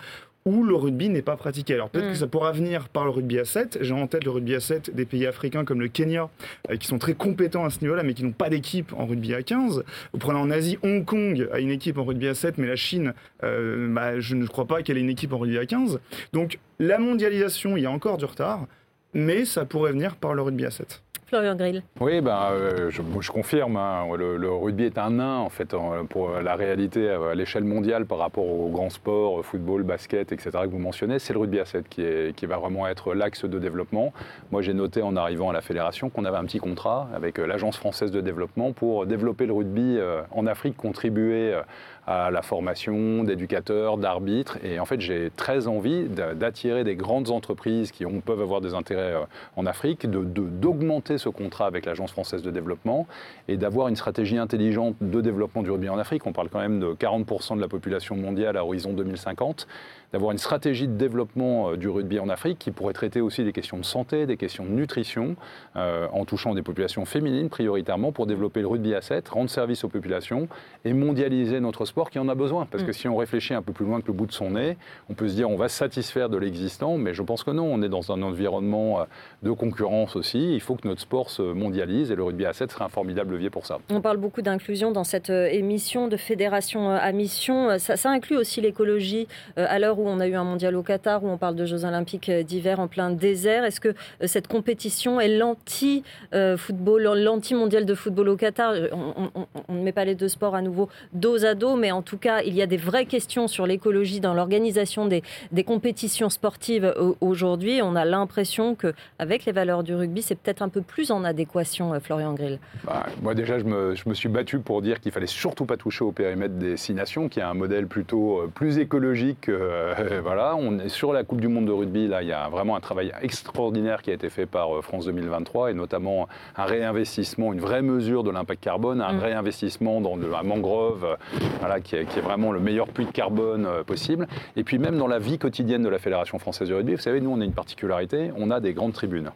où 0.47 0.63
le 0.63 0.73
rugby 0.75 1.09
n'est 1.09 1.21
pas 1.21 1.35
pratiqué. 1.35 1.73
Alors 1.75 1.89
peut-être 1.89 2.07
Mm. 2.07 2.11
que 2.13 2.17
ça 2.17 2.27
pourra 2.27 2.51
venir 2.53 2.87
par 2.89 3.03
le 3.03 3.11
rugby 3.11 3.37
à 3.37 3.45
7. 3.45 3.79
J'ai 3.81 3.93
en 3.93 4.07
tête 4.07 4.23
le 4.23 4.31
rugby 4.31 4.55
à 4.55 4.59
7 4.59 4.95
des 4.95 5.05
pays 5.05 5.25
africains 5.27 5.65
comme 5.65 5.81
le 5.81 5.89
Kenya, 5.89 6.29
euh, 6.71 6.77
qui 6.77 6.87
sont 6.87 6.97
très 6.97 7.13
compétents 7.13 7.65
à 7.65 7.69
ce 7.69 7.81
niveau-là, 7.81 8.03
mais 8.03 8.13
qui 8.13 8.23
n'ont 8.23 8.31
pas 8.31 8.49
d'équipe 8.49 8.93
en 8.97 9.05
rugby 9.05 9.33
à 9.33 9.43
15. 9.43 9.83
Vous 10.13 10.19
prenez 10.19 10.39
en 10.39 10.49
Asie, 10.49 10.77
Hong 10.83 11.03
Kong 11.05 11.47
a 11.51 11.59
une 11.59 11.69
équipe 11.71 11.97
en 11.97 12.05
rugby 12.05 12.27
à 12.27 12.33
7, 12.33 12.57
mais 12.57 12.67
la 12.67 12.75
Chine, 12.77 13.13
euh, 13.43 13.87
bah, 13.93 14.19
je 14.19 14.35
ne 14.35 14.47
crois 14.47 14.65
pas 14.65 14.81
qu'elle 14.81 14.97
ait 14.97 15.01
une 15.01 15.09
équipe 15.09 15.33
en 15.33 15.37
rugby 15.37 15.57
à 15.57 15.65
15. 15.65 15.99
Donc 16.33 16.59
la 16.79 16.97
mondialisation, 16.97 17.75
il 17.77 17.83
y 17.83 17.85
a 17.85 17.91
encore 17.91 18.17
du 18.17 18.25
retard, 18.25 18.65
mais 19.13 19.45
ça 19.45 19.65
pourrait 19.65 19.91
venir 19.91 20.15
par 20.15 20.33
le 20.33 20.41
rugby 20.41 20.65
à 20.65 20.71
7. 20.71 21.01
Florian 21.27 21.55
Grill. 21.55 21.83
Oui, 21.99 22.21
ben, 22.21 22.51
euh, 22.53 22.89
je, 22.89 23.31
confirme. 23.31 23.75
hein, 23.75 24.05
le, 24.17 24.49
rugby 24.49 24.85
est 24.85 24.97
un 24.97 25.11
nain, 25.11 25.37
en 25.39 25.49
fait, 25.49 25.75
pour 26.09 26.29
la 26.31 26.55
réalité 26.55 27.09
euh, 27.09 27.31
à 27.31 27.35
l'échelle 27.35 27.65
mondiale 27.65 28.05
par 28.05 28.17
rapport 28.17 28.45
aux 28.45 28.69
grands 28.69 28.89
sports, 28.89 29.39
euh, 29.39 29.43
football, 29.43 29.83
basket, 29.83 30.31
etc., 30.31 30.51
que 30.63 30.67
vous 30.67 30.79
mentionnez. 30.79 31.19
C'est 31.19 31.33
le 31.33 31.39
rugby 31.39 31.59
à 31.59 31.65
7 31.65 31.89
qui, 31.89 32.01
est, 32.01 32.33
qui 32.33 32.45
va 32.45 32.57
vraiment 32.57 32.87
être 32.87 33.13
l'axe 33.13 33.43
de 33.43 33.59
développement. 33.59 34.13
Moi, 34.51 34.61
j'ai 34.61 34.73
noté 34.73 35.01
en 35.01 35.17
arrivant 35.17 35.49
à 35.49 35.53
la 35.53 35.61
fédération 35.61 36.09
qu'on 36.09 36.23
avait 36.23 36.37
un 36.37 36.45
petit 36.45 36.59
contrat 36.59 37.09
avec 37.13 37.39
euh, 37.39 37.45
l'Agence 37.45 37.77
française 37.77 38.11
de 38.11 38.21
développement 38.21 38.71
pour 38.71 39.05
développer 39.05 39.45
le 39.45 39.53
rugby 39.53 39.97
euh, 39.97 40.21
en 40.31 40.47
Afrique, 40.47 40.77
contribuer 40.77 41.53
euh, 41.53 41.61
à 42.07 42.31
la 42.31 42.41
formation 42.41 43.23
d'éducateurs, 43.23 43.97
d'arbitres. 43.97 44.57
Et 44.63 44.79
en 44.79 44.85
fait, 44.85 45.01
j'ai 45.01 45.29
très 45.35 45.67
envie 45.67 46.05
d'a- 46.05 46.33
d'attirer 46.33 46.85
des 46.85 46.95
grandes 46.95 47.29
entreprises 47.31 47.91
qui 47.91 48.05
peuvent 48.25 48.41
avoir 48.41 48.61
des 48.61 48.73
intérêts 48.73 49.13
euh, 49.13 49.25
en 49.57 49.65
Afrique, 49.65 50.09
d'augmenter 50.09 51.17
ce 51.17 51.27
contrat 51.29 51.65
avec 51.67 51.85
l'Agence 51.85 52.11
française 52.11 52.41
de 52.41 52.49
développement 52.51 53.07
et 53.49 53.57
d'avoir 53.57 53.89
une 53.89 53.95
stratégie 53.97 54.37
intelligente 54.37 54.95
de 55.01 55.19
développement 55.21 55.63
du 55.63 55.69
rugby 55.69 55.89
en 55.89 55.97
Afrique. 55.99 56.25
On 56.25 56.31
parle 56.33 56.47
quand 56.49 56.59
même 56.59 56.79
de 56.79 56.93
40% 56.93 57.57
de 57.57 57.61
la 57.61 57.67
population 57.67 58.15
mondiale 58.15 58.55
à 58.57 58.63
horizon 58.65 58.93
2050 58.93 59.67
d'avoir 60.13 60.31
une 60.31 60.37
stratégie 60.37 60.87
de 60.87 60.93
développement 60.93 61.71
euh, 61.71 61.77
du 61.77 61.89
rugby 61.89 62.19
en 62.19 62.29
Afrique 62.29 62.59
qui 62.59 62.71
pourrait 62.71 62.93
traiter 62.93 63.21
aussi 63.21 63.43
des 63.43 63.51
questions 63.51 63.77
de 63.77 63.85
santé, 63.85 64.25
des 64.25 64.37
questions 64.37 64.63
de 64.63 64.69
nutrition, 64.69 65.35
euh, 65.75 66.07
en 66.13 66.25
touchant 66.25 66.53
des 66.53 66.61
populations 66.61 67.05
féminines 67.05 67.49
prioritairement 67.49 68.11
pour 68.11 68.25
développer 68.25 68.61
le 68.61 68.67
rugby 68.67 68.95
à 68.95 69.01
7, 69.01 69.27
rendre 69.29 69.49
service 69.49 69.83
aux 69.83 69.89
populations 69.89 70.47
et 70.85 70.93
mondialiser 70.93 71.59
notre 71.59 71.85
sport 71.85 72.09
qui 72.09 72.19
en 72.19 72.29
a 72.29 72.35
besoin. 72.35 72.67
Parce 72.69 72.83
que 72.83 72.91
si 72.91 73.07
on 73.07 73.17
réfléchit 73.17 73.53
un 73.53 73.61
peu 73.61 73.73
plus 73.73 73.85
loin 73.85 74.01
que 74.01 74.07
le 74.07 74.13
bout 74.13 74.25
de 74.25 74.31
son 74.31 74.51
nez, 74.51 74.77
on 75.09 75.13
peut 75.13 75.27
se 75.27 75.35
dire 75.35 75.49
on 75.49 75.57
va 75.57 75.67
se 75.67 75.77
satisfaire 75.77 76.29
de 76.29 76.37
l'existant, 76.37 76.97
mais 76.97 77.13
je 77.13 77.21
pense 77.21 77.43
que 77.43 77.51
non, 77.51 77.65
on 77.65 77.81
est 77.81 77.89
dans 77.89 78.11
un 78.11 78.21
environnement 78.21 79.01
euh, 79.01 79.03
de 79.43 79.51
concurrence 79.51 80.15
aussi. 80.15 80.53
Il 80.53 80.61
faut 80.61 80.75
que 80.75 80.87
notre 80.87 81.01
sport 81.01 81.29
se 81.29 81.41
mondialise 81.41 82.11
et 82.11 82.15
le 82.15 82.23
rugby 82.23 82.45
à 82.45 82.53
7 82.53 82.71
serait 82.71 82.85
un 82.85 82.89
formidable 82.89 83.33
levier 83.33 83.49
pour 83.49 83.65
ça. 83.65 83.79
On 83.89 84.01
parle 84.01 84.17
beaucoup 84.17 84.41
d'inclusion 84.41 84.91
dans 84.91 85.03
cette 85.03 85.29
émission 85.29 86.07
de 86.07 86.17
fédération 86.17 86.89
à 86.89 87.11
mission. 87.11 87.77
Ça, 87.77 87.97
ça 87.97 88.09
inclut 88.09 88.37
aussi 88.37 88.61
l'écologie. 88.61 89.27
À 89.55 89.79
où 89.99 90.07
on 90.07 90.19
a 90.19 90.27
eu 90.27 90.35
un 90.35 90.43
mondial 90.43 90.75
au 90.75 90.83
Qatar, 90.83 91.23
où 91.23 91.29
on 91.29 91.37
parle 91.37 91.55
de 91.55 91.65
Jeux 91.65 91.85
olympiques 91.85 92.29
euh, 92.29 92.43
d'hiver 92.43 92.79
en 92.79 92.87
plein 92.87 93.09
désert, 93.09 93.63
est-ce 93.63 93.79
que 93.79 93.89
euh, 93.89 94.27
cette 94.27 94.47
compétition 94.47 95.19
est 95.19 95.37
l'anti-football, 95.37 97.03
l'anti-mondial 97.19 97.85
de 97.85 97.95
football 97.95 98.29
au 98.29 98.37
Qatar? 98.37 98.71
Euh, 98.71 98.87
on, 98.93 99.73
ne 99.73 99.81
met 99.81 99.91
pas 99.91 100.05
les 100.05 100.15
deux 100.15 100.27
sports 100.27 100.55
à 100.55 100.61
nouveau 100.61 100.89
dos 101.13 101.45
à 101.45 101.53
dos, 101.53 101.75
mais 101.75 101.91
en 101.91 102.01
tout 102.01 102.17
cas, 102.17 102.41
il 102.41 102.55
y 102.55 102.61
a 102.61 102.65
des 102.65 102.77
vraies 102.77 103.05
questions 103.05 103.47
sur 103.47 103.67
l'écologie 103.67 104.19
dans 104.19 104.33
l'organisation 104.33 105.07
des, 105.07 105.23
compétitions 105.65 106.29
sportives 106.29 106.93
au- 106.99 107.17
aujourd'hui. 107.21 107.81
On 107.83 107.95
a 107.95 108.05
l'impression 108.05 108.75
que, 108.75 108.93
avec 109.19 109.45
les 109.45 109.51
valeurs 109.51 109.83
du 109.83 109.93
rugby, 109.93 110.21
c'est 110.21 110.35
peut-être 110.35 110.61
un 110.61 110.69
peu 110.69 110.81
plus 110.81 111.11
en 111.11 111.23
adéquation, 111.23 111.93
euh, 111.93 111.99
Florian 111.99 112.33
Grill. 112.33 112.59
Bah, 112.85 113.05
moi 113.21 113.35
déjà, 113.35 113.59
je 113.59 113.65
me, 113.65 114.13
suis 114.13 114.29
battu 114.29 114.59
pour 114.59 114.81
dire 114.81 114.99
qu'il 114.99 115.11
fallait 115.11 115.27
surtout 115.27 115.65
pas 115.65 115.77
toucher 115.77 116.03
au 116.03 116.11
périmètre 116.11 116.55
des 116.55 116.77
six 116.77 116.93
nations, 116.93 117.29
qui 117.29 117.39
est 117.39 117.43
un 117.43 117.53
modèle 117.53 117.87
plutôt 117.87 118.39
euh, 118.39 118.47
plus 118.47 118.77
écologique. 118.79 119.49
Euh, 119.87 120.19
voilà, 120.23 120.55
on 120.55 120.79
est 120.79 120.89
sur 120.89 121.13
la 121.13 121.23
Coupe 121.23 121.41
du 121.41 121.47
Monde 121.47 121.65
de 121.65 121.71
rugby. 121.71 122.07
Là, 122.07 122.21
il 122.21 122.27
y 122.27 122.33
a 122.33 122.47
vraiment 122.49 122.75
un 122.75 122.79
travail 122.79 123.11
extraordinaire 123.21 124.01
qui 124.01 124.11
a 124.11 124.13
été 124.13 124.29
fait 124.29 124.45
par 124.45 124.77
euh, 124.77 124.81
France 124.81 125.05
2023 125.05 125.71
et 125.71 125.73
notamment 125.73 126.27
un 126.55 126.65
réinvestissement, 126.65 127.53
une 127.53 127.59
vraie 127.59 127.81
mesure 127.81 128.23
de 128.23 128.31
l'impact 128.31 128.63
carbone, 128.63 129.01
un 129.01 129.13
Mm. 129.13 129.19
vrai 129.19 129.33
investissement 129.33 130.01
dans 130.01 130.15
la 130.15 130.43
mangrove, 130.43 131.05
euh, 131.05 131.15
voilà, 131.59 131.79
qui 131.79 131.95
est, 131.95 132.05
qui 132.05 132.19
est 132.19 132.21
vraiment 132.21 132.51
le 132.51 132.59
meilleur 132.59 132.87
puits 132.87 133.05
de 133.05 133.11
carbone 133.11 133.67
possible. 133.85 134.27
Et 134.55 134.63
puis 134.63 134.77
même 134.77 134.97
dans 134.97 135.07
la 135.07 135.19
vie 135.19 135.37
quotidienne 135.37 135.83
de 135.83 135.89
la 135.89 135.99
Fédération 135.99 136.39
française 136.39 136.69
de 136.69 136.75
rugby, 136.75 136.93
vous 136.93 137.01
savez, 137.01 137.21
nous 137.21 137.31
on 137.31 137.41
a 137.41 137.45
une 137.45 137.53
particularité, 137.53 138.31
on 138.37 138.51
a 138.51 138.59
des 138.59 138.73
grandes 138.73 138.93
tribunes. 138.93 139.31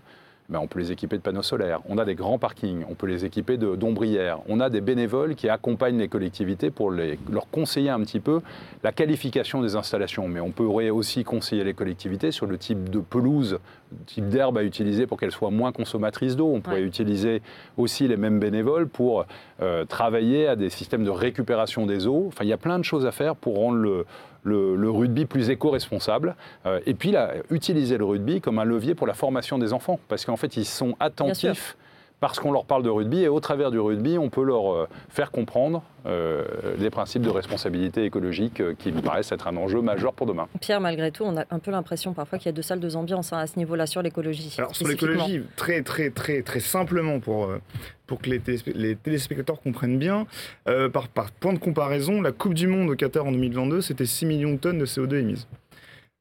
Ben, 0.52 0.60
on 0.60 0.68
peut 0.68 0.80
les 0.80 0.92
équiper 0.92 1.16
de 1.16 1.22
panneaux 1.22 1.44
solaires. 1.44 1.80
On 1.88 1.98
a 1.98 2.04
des 2.04 2.14
grands 2.14 2.38
parkings. 2.38 2.84
On 2.90 2.94
peut 2.94 3.08
les 3.08 3.24
équiper 3.24 3.58
d'ombrières. 3.58 4.40
On 4.50 4.60
a 4.60 4.70
des 4.70 4.82
bénévoles 4.82 5.36
qui 5.36 5.48
accompagnent 5.48 5.98
les 5.98 6.10
collectivités 6.10 6.72
pour 6.72 6.92
leur 6.92 7.50
conseiller 7.52 7.90
un 7.90 8.02
petit 8.02 8.20
peu 8.20 8.42
la 8.84 8.92
qualification 8.92 9.62
des 9.62 9.78
installations. 9.78 10.28
Mais 10.28 10.42
on 10.42 10.52
pourrait 10.52 10.90
aussi 10.90 11.24
conseiller 11.24 11.64
les 11.64 11.74
collectivités 11.74 12.32
sur 12.32 12.48
le 12.48 12.58
type 12.58 12.90
de 12.90 13.00
pelouse, 13.00 13.60
type 14.06 14.28
d'herbe 14.30 14.58
à 14.58 14.64
utiliser 14.64 15.08
pour 15.08 15.20
qu'elle 15.20 15.32
soit 15.32 15.52
moins 15.52 15.72
consommatrice 15.72 16.36
d'eau. 16.36 16.52
On 16.54 16.62
pourrait 16.62 16.78
Ouais. 16.78 16.82
utiliser 16.84 17.42
aussi 17.78 18.08
les 18.08 18.18
mêmes 18.18 18.40
bénévoles 18.40 18.88
pour 18.88 19.26
euh, 19.62 19.86
travailler 19.86 20.48
à 20.48 20.56
des 20.56 20.70
systèmes 20.70 21.04
de 21.04 21.10
récupération 21.10 21.86
des 21.86 22.08
eaux. 22.08 22.26
Enfin, 22.28 22.44
il 22.46 22.50
y 22.50 22.54
a 22.54 22.58
plein 22.58 22.80
de 22.80 22.84
choses 22.84 23.06
à 23.06 23.12
faire 23.12 23.36
pour 23.36 23.58
rendre 23.58 23.78
le, 23.78 24.06
le- 24.44 24.76
le 24.76 24.90
rugby 24.90 25.26
plus 25.26 25.50
éco-responsable. 25.50 26.36
Euh, 26.66 26.80
et 26.86 26.94
puis 26.94 27.12
là, 27.12 27.34
utiliser 27.50 27.98
le 27.98 28.06
rugby 28.06 28.42
comme 28.42 28.60
un 28.60 28.66
levier 28.66 28.96
pour 28.96 29.08
la 29.08 29.14
formation 29.14 29.58
des 29.58 29.74
enfants. 29.74 30.00
Parce 30.08 30.26
qu'en 30.26 30.38
fait, 30.38 30.58
ils 30.58 30.66
sont 30.66 30.96
attentifs 31.00 31.76
parce 32.22 32.40
qu'on 32.40 32.52
leur 32.54 32.66
parle 32.66 32.84
de 32.84 32.90
rugby 32.90 33.24
et 33.24 33.28
au 33.28 33.40
travers 33.40 33.72
du 33.72 33.80
rugby, 33.80 34.18
on 34.20 34.30
peut 34.30 34.44
leur 34.44 34.72
euh, 34.74 34.88
faire 35.10 35.32
comprendre 35.32 35.82
euh, 36.06 36.46
les 36.78 36.92
principes 36.92 37.24
de 37.24 37.30
responsabilité 37.32 38.06
écologique 38.06 38.62
euh, 38.62 38.76
qui 38.78 38.92
me 38.92 39.02
paraissent 39.02 39.32
être 39.32 39.48
un 39.48 39.58
enjeu 39.58 39.82
majeur 39.82 40.14
pour 40.14 40.28
demain. 40.28 40.48
Pierre, 40.62 40.80
malgré 40.80 41.12
tout, 41.12 41.24
on 41.26 41.36
a 41.36 41.46
un 41.50 41.58
peu 41.60 41.72
l'impression 41.72 42.14
parfois 42.14 42.38
qu'il 42.38 42.46
y 42.46 42.50
a 42.50 42.52
deux 42.54 42.62
salles, 42.62 42.80
deux 42.80 42.96
ambiances 42.96 43.34
hein, 43.34 43.40
à 43.40 43.48
ce 43.48 43.58
niveau-là 43.58 43.88
sur 43.88 44.04
l'écologie. 44.04 44.54
Alors 44.60 44.76
sur 44.76 44.88
l'écologie, 44.88 45.42
très 45.56 45.82
très 45.82 46.12
très 46.12 46.44
très 46.44 46.60
simplement 46.60 47.20
pour, 47.20 47.46
euh, 47.46 47.60
pour 48.06 48.20
que 48.22 48.30
les, 48.30 48.40
téléspe- 48.40 48.72
les 48.76 48.96
téléspectateurs 48.96 49.60
comprennent 49.60 49.98
bien, 49.98 50.28
euh, 50.70 50.90
par, 50.90 51.08
par 51.08 51.32
point 51.32 51.54
de 51.54 51.60
comparaison, 51.60 52.22
la 52.22 52.32
Coupe 52.32 52.54
du 52.54 52.68
Monde 52.68 52.92
au 52.92 52.96
Qatar 52.96 53.26
en 53.26 53.32
2022, 53.32 53.82
c'était 53.82 54.06
6 54.06 54.28
millions 54.28 54.52
de 54.54 54.58
tonnes 54.58 54.78
de 54.78 54.86
CO2 54.86 55.16
émises. 55.16 55.48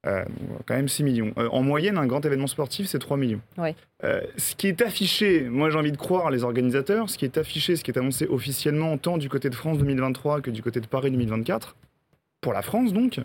Euh, 0.06 0.24
quand 0.66 0.74
même 0.74 0.88
6 0.88 1.02
millions. 1.02 1.32
Euh, 1.36 1.48
en 1.50 1.62
moyenne, 1.62 1.98
un 1.98 2.06
grand 2.06 2.24
événement 2.24 2.46
sportif, 2.46 2.86
c'est 2.86 2.98
3 2.98 3.18
millions. 3.18 3.40
Ouais. 3.58 3.74
Euh, 4.02 4.22
ce 4.38 4.54
qui 4.54 4.66
est 4.68 4.80
affiché, 4.80 5.42
moi 5.42 5.68
j'ai 5.68 5.76
envie 5.76 5.92
de 5.92 5.98
croire 5.98 6.30
les 6.30 6.42
organisateurs, 6.42 7.10
ce 7.10 7.18
qui 7.18 7.26
est 7.26 7.36
affiché, 7.36 7.76
ce 7.76 7.84
qui 7.84 7.90
est 7.90 7.98
annoncé 7.98 8.26
officiellement 8.26 8.96
tant 8.96 9.18
du 9.18 9.28
côté 9.28 9.50
de 9.50 9.54
France 9.54 9.76
2023 9.76 10.40
que 10.40 10.50
du 10.50 10.62
côté 10.62 10.80
de 10.80 10.86
Paris 10.86 11.10
2024, 11.10 11.76
pour 12.40 12.52
la 12.54 12.62
France 12.62 12.92
donc, 12.92 13.20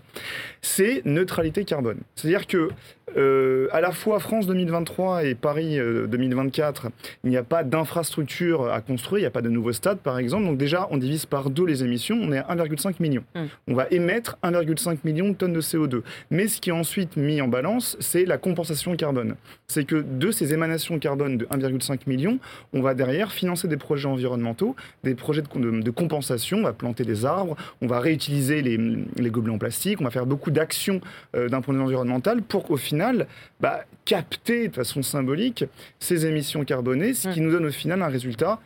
c'est 0.62 1.02
neutralité 1.06 1.64
carbone. 1.64 2.00
C'est-à-dire 2.16 2.48
que 2.48 2.70
euh, 3.18 3.68
à 3.72 3.80
la 3.80 3.92
fois 3.92 4.20
France 4.20 4.46
2023 4.48 5.24
et 5.24 5.36
Paris 5.36 5.80
euh, 5.80 6.06
2024, 6.08 6.88
il 7.24 7.30
n'y 7.30 7.38
a 7.38 7.44
pas 7.44 7.64
d'infrastructure 7.64 8.70
à 8.70 8.82
construire, 8.82 9.20
il 9.20 9.24
n'y 9.24 9.28
a 9.28 9.32
pas 9.32 9.42
de 9.44 9.50
nouveau 9.50 9.72
stade 9.72 10.00
par 10.00 10.18
exemple. 10.20 10.46
Donc 10.46 10.58
déjà, 10.58 10.88
on 10.92 10.98
divise 10.98 11.26
par 11.26 11.50
deux 11.50 11.66
les 11.66 11.84
émissions, 11.84 12.18
on 12.22 12.34
est 12.34 12.40
à 12.40 12.56
1,5 12.56 12.96
million. 13.00 13.24
Mm. 13.36 13.44
On 13.70 13.74
va 13.74 13.88
émettre 13.92 14.38
1,5 14.44 14.98
million 15.06 15.30
de 15.30 15.34
tonnes 15.34 15.54
de 15.54 15.62
CO2. 15.62 16.02
Mais 16.30 16.48
ce 16.50 16.60
qui 16.60 16.70
est 16.72 16.74
ensuite 16.74 17.16
mis 17.16 17.40
en 17.42 17.48
balance, 17.48 17.96
c'est 18.02 18.26
la 18.26 18.38
compensation 18.38 18.96
carbone. 18.98 19.36
C'est 19.68 19.86
que 19.86 19.96
de 19.96 20.32
ces 20.32 20.54
émanations 20.54 21.00
carbone 21.00 21.38
de 21.38 21.46
1,5 21.46 22.00
million, 22.08 22.40
on 22.74 22.82
va 22.82 22.96
derrière 22.96 23.32
financer 23.32 23.70
des 23.70 23.78
projets 23.78 24.10
environnementaux, 24.10 24.76
des 25.06 25.16
projets 25.16 25.42
de, 25.42 25.60
de- 25.60 25.82
de 25.82 25.92
compensation, 25.92 26.58
on 26.58 26.64
va 26.64 26.74
planter 26.74 27.06
des 27.06 27.24
arbres, 27.24 27.56
on 27.82 27.88
va 27.88 28.00
réutiliser 28.02 28.62
les, 28.62 28.78
les 29.18 29.30
gobelets 29.30 29.54
en 29.54 29.58
plastique, 29.58 30.02
on 30.02 30.04
va 30.04 30.10
faire 30.10 30.26
beaucoup 30.26 30.52
d'actions 30.52 31.02
euh, 31.36 31.50
d'un 31.50 31.62
point 31.62 31.74
de 31.74 31.80
vue 31.80 31.86
environnemental 31.86 32.42
pour 32.42 32.64
qu'au 32.64 32.78
final, 32.78 33.28
bah, 33.60 33.86
capter 34.06 34.68
de 34.68 34.76
façon 34.76 35.02
symbolique 35.02 35.66
ces 36.00 36.26
émissions 36.26 36.64
carbonées, 36.64 37.14
ce 37.14 37.30
qui 37.30 37.42
nous 37.42 37.52
donne 37.52 37.66
au 37.66 37.72
final 37.72 38.02
un 38.02 38.08
résultat 38.08 38.60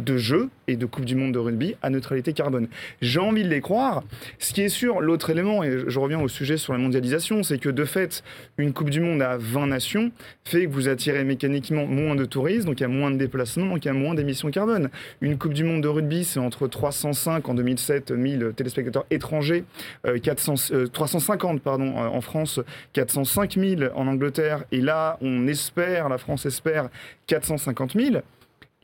de 0.00 0.16
Jeux 0.16 0.48
et 0.66 0.76
de 0.76 0.86
Coupe 0.86 1.04
du 1.04 1.14
Monde 1.14 1.32
de 1.32 1.38
rugby 1.38 1.76
à 1.82 1.90
neutralité 1.90 2.32
carbone. 2.32 2.68
J'ai 3.00 3.20
envie 3.20 3.44
de 3.44 3.48
les 3.48 3.60
croire. 3.60 4.02
Ce 4.38 4.52
qui 4.52 4.62
est 4.62 4.68
sûr, 4.68 5.00
l'autre 5.00 5.30
élément, 5.30 5.62
et 5.62 5.84
je 5.86 5.98
reviens 5.98 6.20
au 6.20 6.28
sujet 6.28 6.56
sur 6.56 6.72
la 6.72 6.78
mondialisation, 6.78 7.42
c'est 7.42 7.58
que 7.58 7.68
de 7.68 7.84
fait, 7.84 8.24
une 8.58 8.72
Coupe 8.72 8.90
du 8.90 9.00
Monde 9.00 9.22
à 9.22 9.36
20 9.36 9.68
nations 9.68 10.10
fait 10.44 10.66
que 10.66 10.70
vous 10.70 10.88
attirez 10.88 11.24
mécaniquement 11.24 11.86
moins 11.86 12.16
de 12.16 12.24
touristes, 12.24 12.66
donc 12.66 12.80
il 12.80 12.82
y 12.82 12.86
a 12.86 12.88
moins 12.88 13.10
de 13.10 13.16
déplacements, 13.16 13.66
donc 13.66 13.84
il 13.84 13.88
y 13.88 13.90
a 13.90 13.94
moins 13.94 14.14
d'émissions 14.14 14.50
carbone. 14.50 14.90
Une 15.20 15.38
Coupe 15.38 15.54
du 15.54 15.64
Monde 15.64 15.82
de 15.82 15.88
rugby, 15.88 16.24
c'est 16.24 16.40
entre 16.40 16.66
305 16.66 17.48
en 17.48 17.54
2007 17.54 18.10
1000 18.10 18.52
téléspectateurs 18.56 19.06
étrangers, 19.10 19.64
400, 20.22 20.54
euh, 20.72 20.86
350 20.86 21.56
euh, 21.56 21.60
pardon, 21.62 21.96
en 21.96 22.20
France, 22.20 22.60
405 22.94 23.58
000 23.58 23.82
en 23.94 24.06
Angleterre, 24.06 24.64
et 24.72 24.80
là, 24.80 25.18
on 25.20 25.46
espère, 25.46 26.08
la 26.08 26.18
France 26.18 26.46
espère 26.46 26.88
450 27.26 27.92
000 27.92 28.22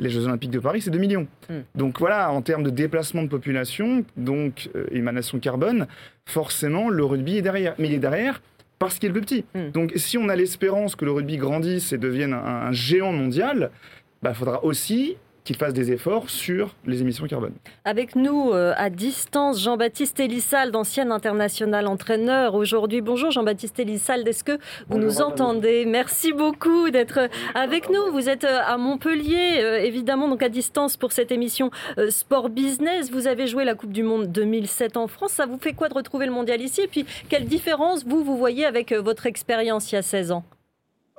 les 0.01 0.11
Jeux 0.11 0.25
Olympiques 0.25 0.51
de 0.51 0.59
Paris, 0.59 0.81
c'est 0.81 0.91
2 0.91 0.99
millions. 0.99 1.27
Hmm. 1.49 1.61
Donc 1.75 2.01
voilà, 2.01 2.33
en 2.33 2.43
termes 2.43 2.63
de 2.63 2.71
déplacement 2.71 3.23
de 3.23 3.29
population, 3.29 4.05
donc 4.17 4.71
euh, 4.75 4.87
émanation 4.91 5.39
carbone, 5.39 5.87
forcément, 6.27 6.89
le 6.89 7.05
rugby 7.05 7.37
est 7.37 7.43
derrière. 7.43 7.75
Mais 7.79 7.89
il 7.89 7.95
est 7.95 7.99
derrière 7.99 8.43
parce 8.79 8.99
qu'il 8.99 9.11
est 9.11 9.13
le 9.13 9.21
plus 9.21 9.27
petit. 9.27 9.45
Hmm. 9.55 9.71
Donc 9.71 9.93
si 9.97 10.19
on 10.19 10.29
a 10.29 10.37
l'espérance 10.37 10.97
que 10.97 11.05
le 11.05 11.13
rugby 11.13 11.37
grandisse 11.37 11.93
et 11.93 11.99
devienne 11.99 12.33
un, 12.33 12.73
géant 12.73 13.13
mondial, 13.13 13.71
il 13.73 14.25
bah, 14.25 14.35
faudra 14.35 14.65
aussi 14.65 15.17
qu'il 15.51 15.57
fasse 15.57 15.75
des 15.75 15.91
efforts 15.91 16.31
sur 16.31 16.77
les 16.87 17.01
émissions 17.01 17.27
carbone. 17.27 17.55
Avec 17.85 18.15
nous 18.15 18.53
euh, 18.53 18.73
à 18.77 18.89
distance, 18.89 19.61
Jean-Baptiste 19.61 20.21
Elissalde, 20.21 20.77
ancien 20.77 21.11
international 21.11 21.89
entraîneur 21.89 22.55
aujourd'hui. 22.55 23.01
Bonjour 23.01 23.33
Jean-Baptiste 23.33 23.81
Elissalde, 23.81 24.29
est-ce 24.29 24.45
que 24.45 24.59
vous 24.89 24.99
nous 24.99 25.21
entendez? 25.21 25.87
Merci 25.87 26.33
beaucoup 26.33 26.91
d'être 26.91 27.29
avec 27.57 27.91
nous. 27.91 28.13
Vous 28.13 28.29
êtes 28.29 28.45
euh, 28.45 28.61
à 28.65 28.77
Montpellier, 28.77 29.57
euh, 29.59 29.81
évidemment, 29.81 30.29
donc 30.29 30.45
à 30.45 30.49
distance 30.49 30.97
pour 30.97 31.11
cette 31.11 31.33
émission 31.33 31.73
Sport 32.11 32.49
Business. 32.49 33.11
Vous 33.11 33.27
avez 33.27 33.49
joué 33.49 33.65
la 33.65 33.75
Coupe 33.75 33.93
du 33.93 34.05
Monde 34.05 34.31
2007 34.31 34.97
en 34.97 35.09
France. 35.09 35.33
Ça 35.33 35.47
vous 35.47 35.59
fait 35.59 35.73
quoi 35.73 35.89
de 35.89 35.95
retrouver 35.95 36.27
le 36.27 36.33
mondial 36.33 36.61
ici? 36.61 36.83
Et 36.83 36.87
puis, 36.87 37.07
quelle 37.29 37.47
différence 37.47 38.05
vous, 38.07 38.23
vous 38.23 38.39
voyez 38.39 38.67
avec 38.67 38.93
votre 38.93 39.27
expérience 39.27 39.91
il 39.91 39.97
y 39.97 39.99
a 39.99 40.03
16 40.03 40.31
ans? 40.31 40.45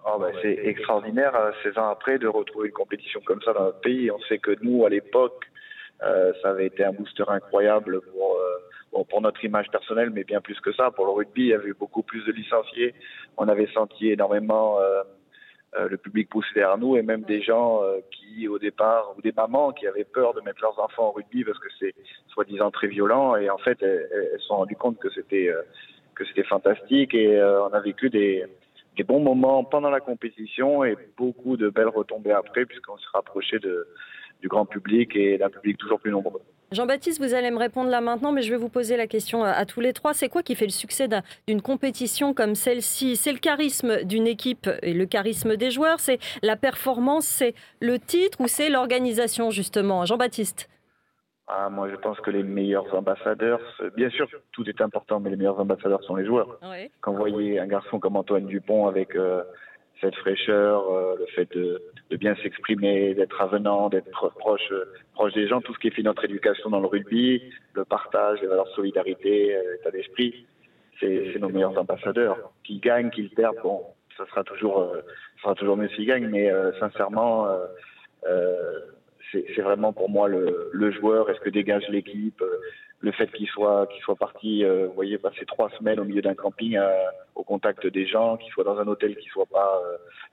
Oh 0.05 0.17
ben, 0.19 0.31
c'est 0.41 0.57
extraordinaire, 0.65 1.33
16 1.63 1.77
euh, 1.77 1.81
ans 1.81 1.89
après, 1.89 2.17
de 2.17 2.27
retrouver 2.27 2.69
une 2.69 2.73
compétition 2.73 3.21
comme 3.23 3.41
ça 3.43 3.53
dans 3.53 3.65
notre 3.65 3.81
pays. 3.81 4.09
On 4.09 4.19
sait 4.21 4.39
que 4.39 4.55
nous, 4.61 4.83
à 4.85 4.89
l'époque, 4.89 5.45
euh, 6.03 6.33
ça 6.41 6.49
avait 6.49 6.67
été 6.67 6.83
un 6.83 6.91
booster 6.91 7.23
incroyable 7.27 8.01
pour, 8.01 8.35
euh, 8.35 8.57
bon, 8.91 9.03
pour 9.05 9.21
notre 9.21 9.43
image 9.45 9.69
personnelle, 9.69 10.09
mais 10.09 10.23
bien 10.23 10.41
plus 10.41 10.59
que 10.59 10.73
ça. 10.73 10.89
Pour 10.89 11.05
le 11.05 11.11
rugby, 11.11 11.43
il 11.43 11.47
y 11.47 11.53
avait 11.53 11.69
eu 11.69 11.75
beaucoup 11.75 12.01
plus 12.01 12.25
de 12.25 12.31
licenciés. 12.31 12.95
On 13.37 13.47
avait 13.47 13.67
senti 13.67 14.09
énormément 14.09 14.79
euh, 14.79 15.03
euh 15.75 15.87
le 15.87 15.97
public 15.97 16.29
pousser 16.29 16.49
derrière 16.55 16.77
nous 16.77 16.97
et 16.97 17.03
même 17.03 17.21
des 17.21 17.41
gens 17.41 17.81
qui, 18.11 18.47
au 18.47 18.59
départ, 18.59 19.13
ou 19.15 19.21
des 19.21 19.31
mamans 19.31 19.71
qui 19.71 19.87
avaient 19.87 20.03
peur 20.03 20.33
de 20.33 20.41
mettre 20.41 20.61
leurs 20.61 20.79
enfants 20.79 21.09
au 21.09 21.11
rugby 21.11 21.43
parce 21.43 21.59
que 21.59 21.69
c'est 21.79 21.93
soi-disant 22.27 22.71
très 22.71 22.87
violent. 22.87 23.35
Et 23.35 23.49
en 23.49 23.57
fait, 23.59 23.77
elles, 23.81 24.09
elles 24.11 24.39
se 24.39 24.47
sont 24.47 24.57
rendues 24.57 24.75
compte 24.75 24.99
que 24.99 25.09
c'était 25.11 25.49
que 26.15 26.25
c'était 26.25 26.43
fantastique 26.43 27.13
et 27.13 27.41
on 27.41 27.73
a 27.73 27.79
vécu 27.79 28.09
des 28.09 28.45
des 28.97 29.03
bons 29.03 29.19
moments 29.19 29.63
pendant 29.63 29.89
la 29.89 29.99
compétition 29.99 30.83
et 30.83 30.97
beaucoup 31.17 31.57
de 31.57 31.69
belles 31.69 31.87
retombées 31.87 32.31
après, 32.31 32.65
puisqu'on 32.65 32.97
se 32.97 33.07
rapprochait 33.13 33.59
du 33.59 34.47
grand 34.47 34.65
public 34.65 35.15
et 35.15 35.37
d'un 35.37 35.49
public 35.49 35.77
toujours 35.77 35.99
plus 35.99 36.11
nombreux. 36.11 36.41
Jean-Baptiste, 36.71 37.21
vous 37.21 37.33
allez 37.33 37.51
me 37.51 37.57
répondre 37.57 37.89
là 37.89 37.99
maintenant, 37.99 38.31
mais 38.31 38.43
je 38.43 38.49
vais 38.49 38.57
vous 38.57 38.69
poser 38.69 38.95
la 38.95 39.05
question 39.05 39.43
à, 39.43 39.65
tous 39.65 39.81
les 39.81 39.91
trois. 39.91 40.13
C'est 40.13 40.29
quoi 40.29 40.41
qui 40.41 40.55
fait 40.55 40.65
le 40.65 40.71
succès 40.71 41.09
d'une 41.45 41.61
compétition 41.61 42.33
comme 42.33 42.55
celle-ci? 42.55 43.17
C'est 43.17 43.33
le 43.33 43.39
charisme 43.39 44.05
d'une 44.05 44.25
équipe 44.25 44.69
et 44.81 44.93
le 44.93 45.05
charisme 45.05 45.57
des 45.57 45.69
joueurs? 45.69 45.99
C'est 45.99 46.19
la 46.41 46.55
performance? 46.55 47.25
C'est 47.25 47.55
le 47.81 47.99
titre 47.99 48.39
ou 48.39 48.47
c'est 48.47 48.69
l'organisation, 48.69 49.51
justement? 49.51 50.05
Jean-Baptiste 50.05 50.69
ah, 51.53 51.69
moi, 51.69 51.89
je 51.89 51.95
pense 51.97 52.17
que 52.21 52.31
les 52.31 52.43
meilleurs 52.43 52.95
ambassadeurs, 52.95 53.59
bien 53.97 54.09
sûr, 54.09 54.27
tout 54.53 54.67
est 54.69 54.79
important, 54.79 55.19
mais 55.19 55.29
les 55.29 55.35
meilleurs 55.35 55.59
ambassadeurs 55.59 56.01
sont 56.03 56.15
les 56.15 56.25
joueurs. 56.25 56.57
Quand 57.01 57.11
vous 57.11 57.17
voyez 57.17 57.59
un 57.59 57.67
garçon 57.67 57.99
comme 57.99 58.15
Antoine 58.15 58.45
Dupont 58.45 58.87
avec 58.87 59.15
euh, 59.17 59.43
cette 59.99 60.15
fraîcheur, 60.15 60.89
euh, 60.89 61.15
le 61.19 61.25
fait 61.27 61.51
de, 61.53 61.81
bien 62.15 62.35
s'exprimer, 62.35 63.13
d'être 63.15 63.41
avenant, 63.41 63.89
d'être 63.89 64.29
proche, 64.35 64.71
proche 65.13 65.33
des 65.33 65.47
gens, 65.47 65.59
tout 65.59 65.73
ce 65.73 65.79
qui 65.79 65.91
fait 65.91 66.03
notre 66.03 66.23
éducation 66.23 66.69
dans 66.69 66.79
le 66.79 66.87
rugby, 66.87 67.41
le 67.73 67.83
partage, 67.83 68.39
les 68.41 68.47
valeurs 68.47 68.67
de 68.67 68.71
solidarité, 68.71 69.53
euh, 69.53 69.73
l'état 69.73 69.91
d'esprit, 69.91 70.45
c'est 71.01 71.37
nos 71.37 71.49
meilleurs 71.49 71.77
ambassadeurs. 71.77 72.37
Qu'ils 72.63 72.79
gagnent, 72.79 73.09
qu'ils 73.09 73.29
perdent, 73.29 73.59
bon, 73.61 73.81
ça 74.17 74.25
sera 74.27 74.45
toujours, 74.45 74.93
ça 74.95 75.41
sera 75.41 75.55
toujours 75.55 75.75
mieux 75.75 75.89
s'ils 75.89 76.05
gagnent, 76.05 76.29
mais 76.29 76.49
sincèrement, 76.79 77.47
c'est 79.31 79.61
vraiment 79.61 79.93
pour 79.93 80.09
moi 80.09 80.27
le, 80.27 80.69
le 80.71 80.91
joueur, 80.91 81.29
est-ce 81.29 81.39
que 81.39 81.49
dégage 81.49 81.87
l'équipe, 81.89 82.41
euh, 82.41 82.59
le 82.99 83.11
fait 83.11 83.31
qu'il 83.31 83.47
soit, 83.47 83.87
qu'il 83.87 84.01
soit 84.01 84.15
parti, 84.15 84.63
euh, 84.63 84.87
vous 84.87 84.93
voyez, 84.93 85.17
passer 85.17 85.45
trois 85.45 85.69
semaines 85.71 85.99
au 85.99 86.03
milieu 86.03 86.21
d'un 86.21 86.35
camping 86.35 86.77
euh, 86.77 86.89
au 87.35 87.43
contact 87.43 87.87
des 87.87 88.05
gens, 88.05 88.37
qu'il 88.37 88.51
soit 88.51 88.63
dans 88.63 88.77
un 88.77 88.87
hôtel 88.87 89.15
qui 89.15 89.27
soit 89.29 89.45
pas 89.45 89.81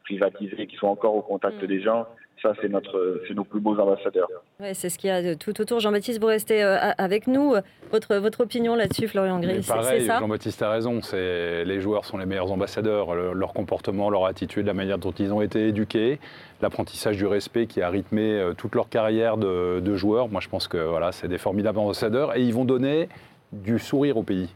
privatisé, 0.05 0.67
qu'il 0.67 0.79
soit 0.79 0.91
encore 0.91 1.15
au 1.15 1.23
contact 1.23 1.63
mm. 1.63 1.67
des 1.67 1.81
gens, 1.81 2.07
ça, 2.43 2.53
c'est 2.61 2.69
notre, 2.69 3.23
c'est 3.27 3.35
nos 3.35 3.45
plus 3.45 3.61
beaux 3.61 3.79
ambassadeurs. 3.79 4.29
Ouais, 4.61 4.75
c'est 4.75 4.89
ce 4.89 4.99
qu'il 4.99 5.09
y 5.09 5.13
a 5.13 5.35
tout 5.37 5.61
autour. 5.61 5.81
Jean-Baptiste, 5.81 6.21
vous 6.21 6.27
restez 6.27 6.63
euh, 6.63 6.77
avec 6.99 7.27
nous. 7.27 7.55
Votre, 7.91 8.17
votre 8.17 8.41
opinion 8.41 8.75
là-dessus, 8.75 9.09
Florian 9.09 9.41
Gris 9.41 9.65
Pareil, 9.67 10.07
Jean-Baptiste 10.07 10.63
a 10.63 10.71
raison. 10.71 11.01
C'est, 11.03 11.65
les 11.65 11.81
joueurs 11.81 12.05
sont 12.05 12.19
les 12.19 12.27
meilleurs 12.27 12.53
ambassadeurs. 12.53 13.15
leur 13.15 13.53
comportement, 13.53 14.11
leur 14.11 14.27
attitude, 14.27 14.67
la 14.67 14.75
manière 14.75 14.99
dont 14.99 15.13
ils 15.13 15.33
ont 15.33 15.43
été 15.43 15.69
éduqués, 15.69 16.19
l'apprentissage 16.61 17.17
du 17.17 17.27
respect 17.27 17.67
qui 17.67 17.83
a 17.83 17.89
rythmé 17.89 18.39
euh, 18.39 18.53
toute 18.55 18.75
leur 18.75 18.89
carrière 18.89 19.37
de, 19.37 19.81
de 19.81 19.97
joueurs. 19.97 20.29
Moi, 20.29 20.41
je 20.41 20.49
pense 20.49 20.69
que 20.69 20.79
voilà, 20.79 21.13
c'est 21.13 21.29
des 21.29 21.39
formidables 21.39 21.79
ambassadeurs 21.79 22.37
et 22.37 22.43
ils 22.43 22.55
vont 22.55 22.65
donner 22.65 23.09
du 23.53 23.79
sourire 23.79 24.17
au 24.17 24.23
pays. 24.23 24.55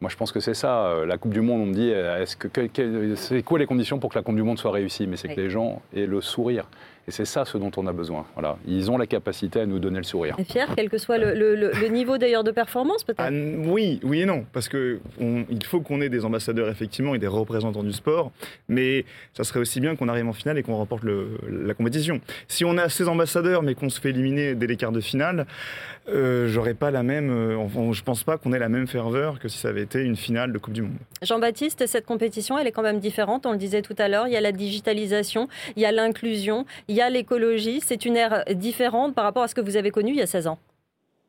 Moi, 0.00 0.08
je 0.08 0.16
pense 0.16 0.32
que 0.32 0.40
c'est 0.40 0.54
ça. 0.54 0.86
Euh, 0.86 1.06
la 1.06 1.18
Coupe 1.18 1.32
du 1.32 1.42
Monde, 1.42 1.60
on 1.60 1.66
me 1.66 1.74
dit, 1.74 1.90
est-ce 1.90 2.34
que, 2.34 2.48
c'est 3.16 3.42
quoi 3.42 3.58
les 3.58 3.66
conditions 3.66 3.98
pour 3.98 4.10
que 4.10 4.18
la 4.18 4.22
Coupe 4.22 4.36
du 4.36 4.42
Monde 4.42 4.58
soit 4.58 4.70
réussie? 4.70 5.06
Mais 5.06 5.16
c'est 5.16 5.28
que 5.28 5.40
les 5.40 5.50
gens 5.50 5.82
aient 5.94 6.06
le 6.06 6.22
sourire. 6.22 6.66
Et 7.08 7.10
c'est 7.10 7.24
ça 7.24 7.44
ce 7.44 7.58
dont 7.58 7.70
on 7.76 7.86
a 7.86 7.92
besoin. 7.92 8.26
Voilà. 8.34 8.56
Ils 8.66 8.90
ont 8.90 8.98
la 8.98 9.06
capacité 9.06 9.60
à 9.60 9.66
nous 9.66 9.78
donner 9.78 9.98
le 9.98 10.04
sourire. 10.04 10.36
Et 10.38 10.44
fier, 10.44 10.68
quel 10.76 10.88
que 10.88 10.98
soit 10.98 11.18
le, 11.18 11.88
niveau 11.88 12.18
d'ailleurs 12.18 12.44
de 12.44 12.50
performance 12.50 13.04
peut-être 13.04 13.20
ah, 13.20 13.30
Oui, 13.30 14.00
oui 14.02 14.22
et 14.22 14.26
non. 14.26 14.44
Parce 14.52 14.68
qu'il 14.68 15.00
faut 15.64 15.80
qu'on 15.80 16.00
ait 16.00 16.08
des 16.08 16.24
ambassadeurs 16.24 16.68
effectivement 16.68 17.14
et 17.14 17.18
des 17.18 17.26
représentants 17.26 17.82
du 17.82 17.92
sport. 17.92 18.32
Mais 18.68 19.04
ça 19.34 19.44
serait 19.44 19.60
aussi 19.60 19.80
bien 19.80 19.96
qu'on 19.96 20.08
arrive 20.08 20.28
en 20.28 20.32
finale 20.32 20.58
et 20.58 20.62
qu'on 20.62 20.76
remporte 20.76 21.04
la 21.04 21.74
compétition. 21.74 22.20
Si 22.48 22.64
on 22.64 22.76
a 22.78 22.88
ces 22.88 23.08
ambassadeurs 23.08 23.62
mais 23.62 23.74
qu'on 23.74 23.88
se 23.88 24.00
fait 24.00 24.10
éliminer 24.10 24.54
dès 24.54 24.66
les 24.66 24.76
quarts 24.76 24.92
de 24.92 25.00
finale, 25.00 25.46
euh, 26.10 26.46
j'aurais 26.48 26.74
pas 26.74 26.90
la 26.90 27.02
même. 27.02 27.30
Euh, 27.30 27.92
je 27.92 28.02
pense 28.02 28.24
pas 28.24 28.38
qu'on 28.38 28.52
ait 28.52 28.58
la 28.58 28.68
même 28.68 28.86
ferveur 28.86 29.38
que 29.38 29.48
si 29.48 29.58
ça 29.58 29.68
avait 29.68 29.82
été 29.82 30.02
une 30.02 30.16
finale 30.16 30.52
de 30.52 30.58
Coupe 30.58 30.74
du 30.74 30.82
Monde. 30.82 30.98
Jean-Baptiste, 31.22 31.86
cette 31.86 32.06
compétition, 32.06 32.58
elle 32.58 32.66
est 32.66 32.72
quand 32.72 32.82
même 32.82 33.00
différente. 33.00 33.46
On 33.46 33.52
le 33.52 33.58
disait 33.58 33.82
tout 33.82 33.96
à 33.98 34.08
l'heure. 34.08 34.26
Il 34.26 34.32
y 34.32 34.36
a 34.36 34.40
la 34.40 34.52
digitalisation, 34.52 35.48
il 35.76 35.82
y 35.82 35.86
a 35.86 35.92
l'inclusion, 35.92 36.66
il 36.88 36.96
y 36.96 37.00
a 37.00 37.10
l'écologie. 37.10 37.80
C'est 37.80 38.04
une 38.04 38.16
ère 38.16 38.44
différente 38.50 39.14
par 39.14 39.24
rapport 39.24 39.42
à 39.42 39.48
ce 39.48 39.54
que 39.54 39.60
vous 39.60 39.76
avez 39.76 39.90
connu 39.90 40.10
il 40.10 40.16
y 40.16 40.22
a 40.22 40.26
16 40.26 40.46
ans. 40.46 40.58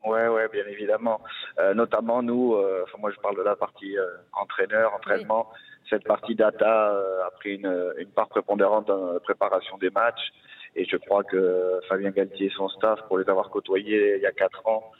Ouais, 0.04 0.26
ouais, 0.26 0.48
bien 0.48 0.64
évidemment. 0.66 1.20
Euh, 1.58 1.74
notamment 1.74 2.22
nous, 2.22 2.54
euh, 2.54 2.82
enfin, 2.84 2.98
moi 2.98 3.10
je 3.14 3.20
parle 3.20 3.36
de 3.36 3.42
la 3.42 3.54
partie 3.54 3.96
euh, 3.96 4.06
entraîneur, 4.32 4.92
entraînement. 4.94 5.48
Cette 5.88 6.04
partie 6.04 6.34
data 6.34 6.90
a 7.26 7.30
pris 7.32 7.56
une, 7.56 7.92
une, 7.98 8.08
part 8.08 8.28
prépondérante 8.28 8.86
dans 8.86 9.12
la 9.12 9.20
préparation 9.20 9.76
des 9.78 9.90
matchs. 9.90 10.32
Et 10.74 10.84
je 10.84 10.96
crois 10.96 11.22
que 11.22 11.80
Fabien 11.88 12.10
Galtier 12.10 12.46
et 12.46 12.52
son 12.56 12.68
staff, 12.68 13.00
pour 13.08 13.18
les 13.18 13.28
avoir 13.28 13.50
côtoyés 13.50 14.16
il 14.16 14.22
y 14.22 14.26
a 14.26 14.32
quatre 14.32 14.66
ans, 14.66 14.90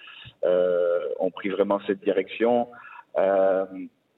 ont 1.18 1.30
pris 1.30 1.48
vraiment 1.48 1.80
cette 1.86 2.00
direction. 2.00 2.68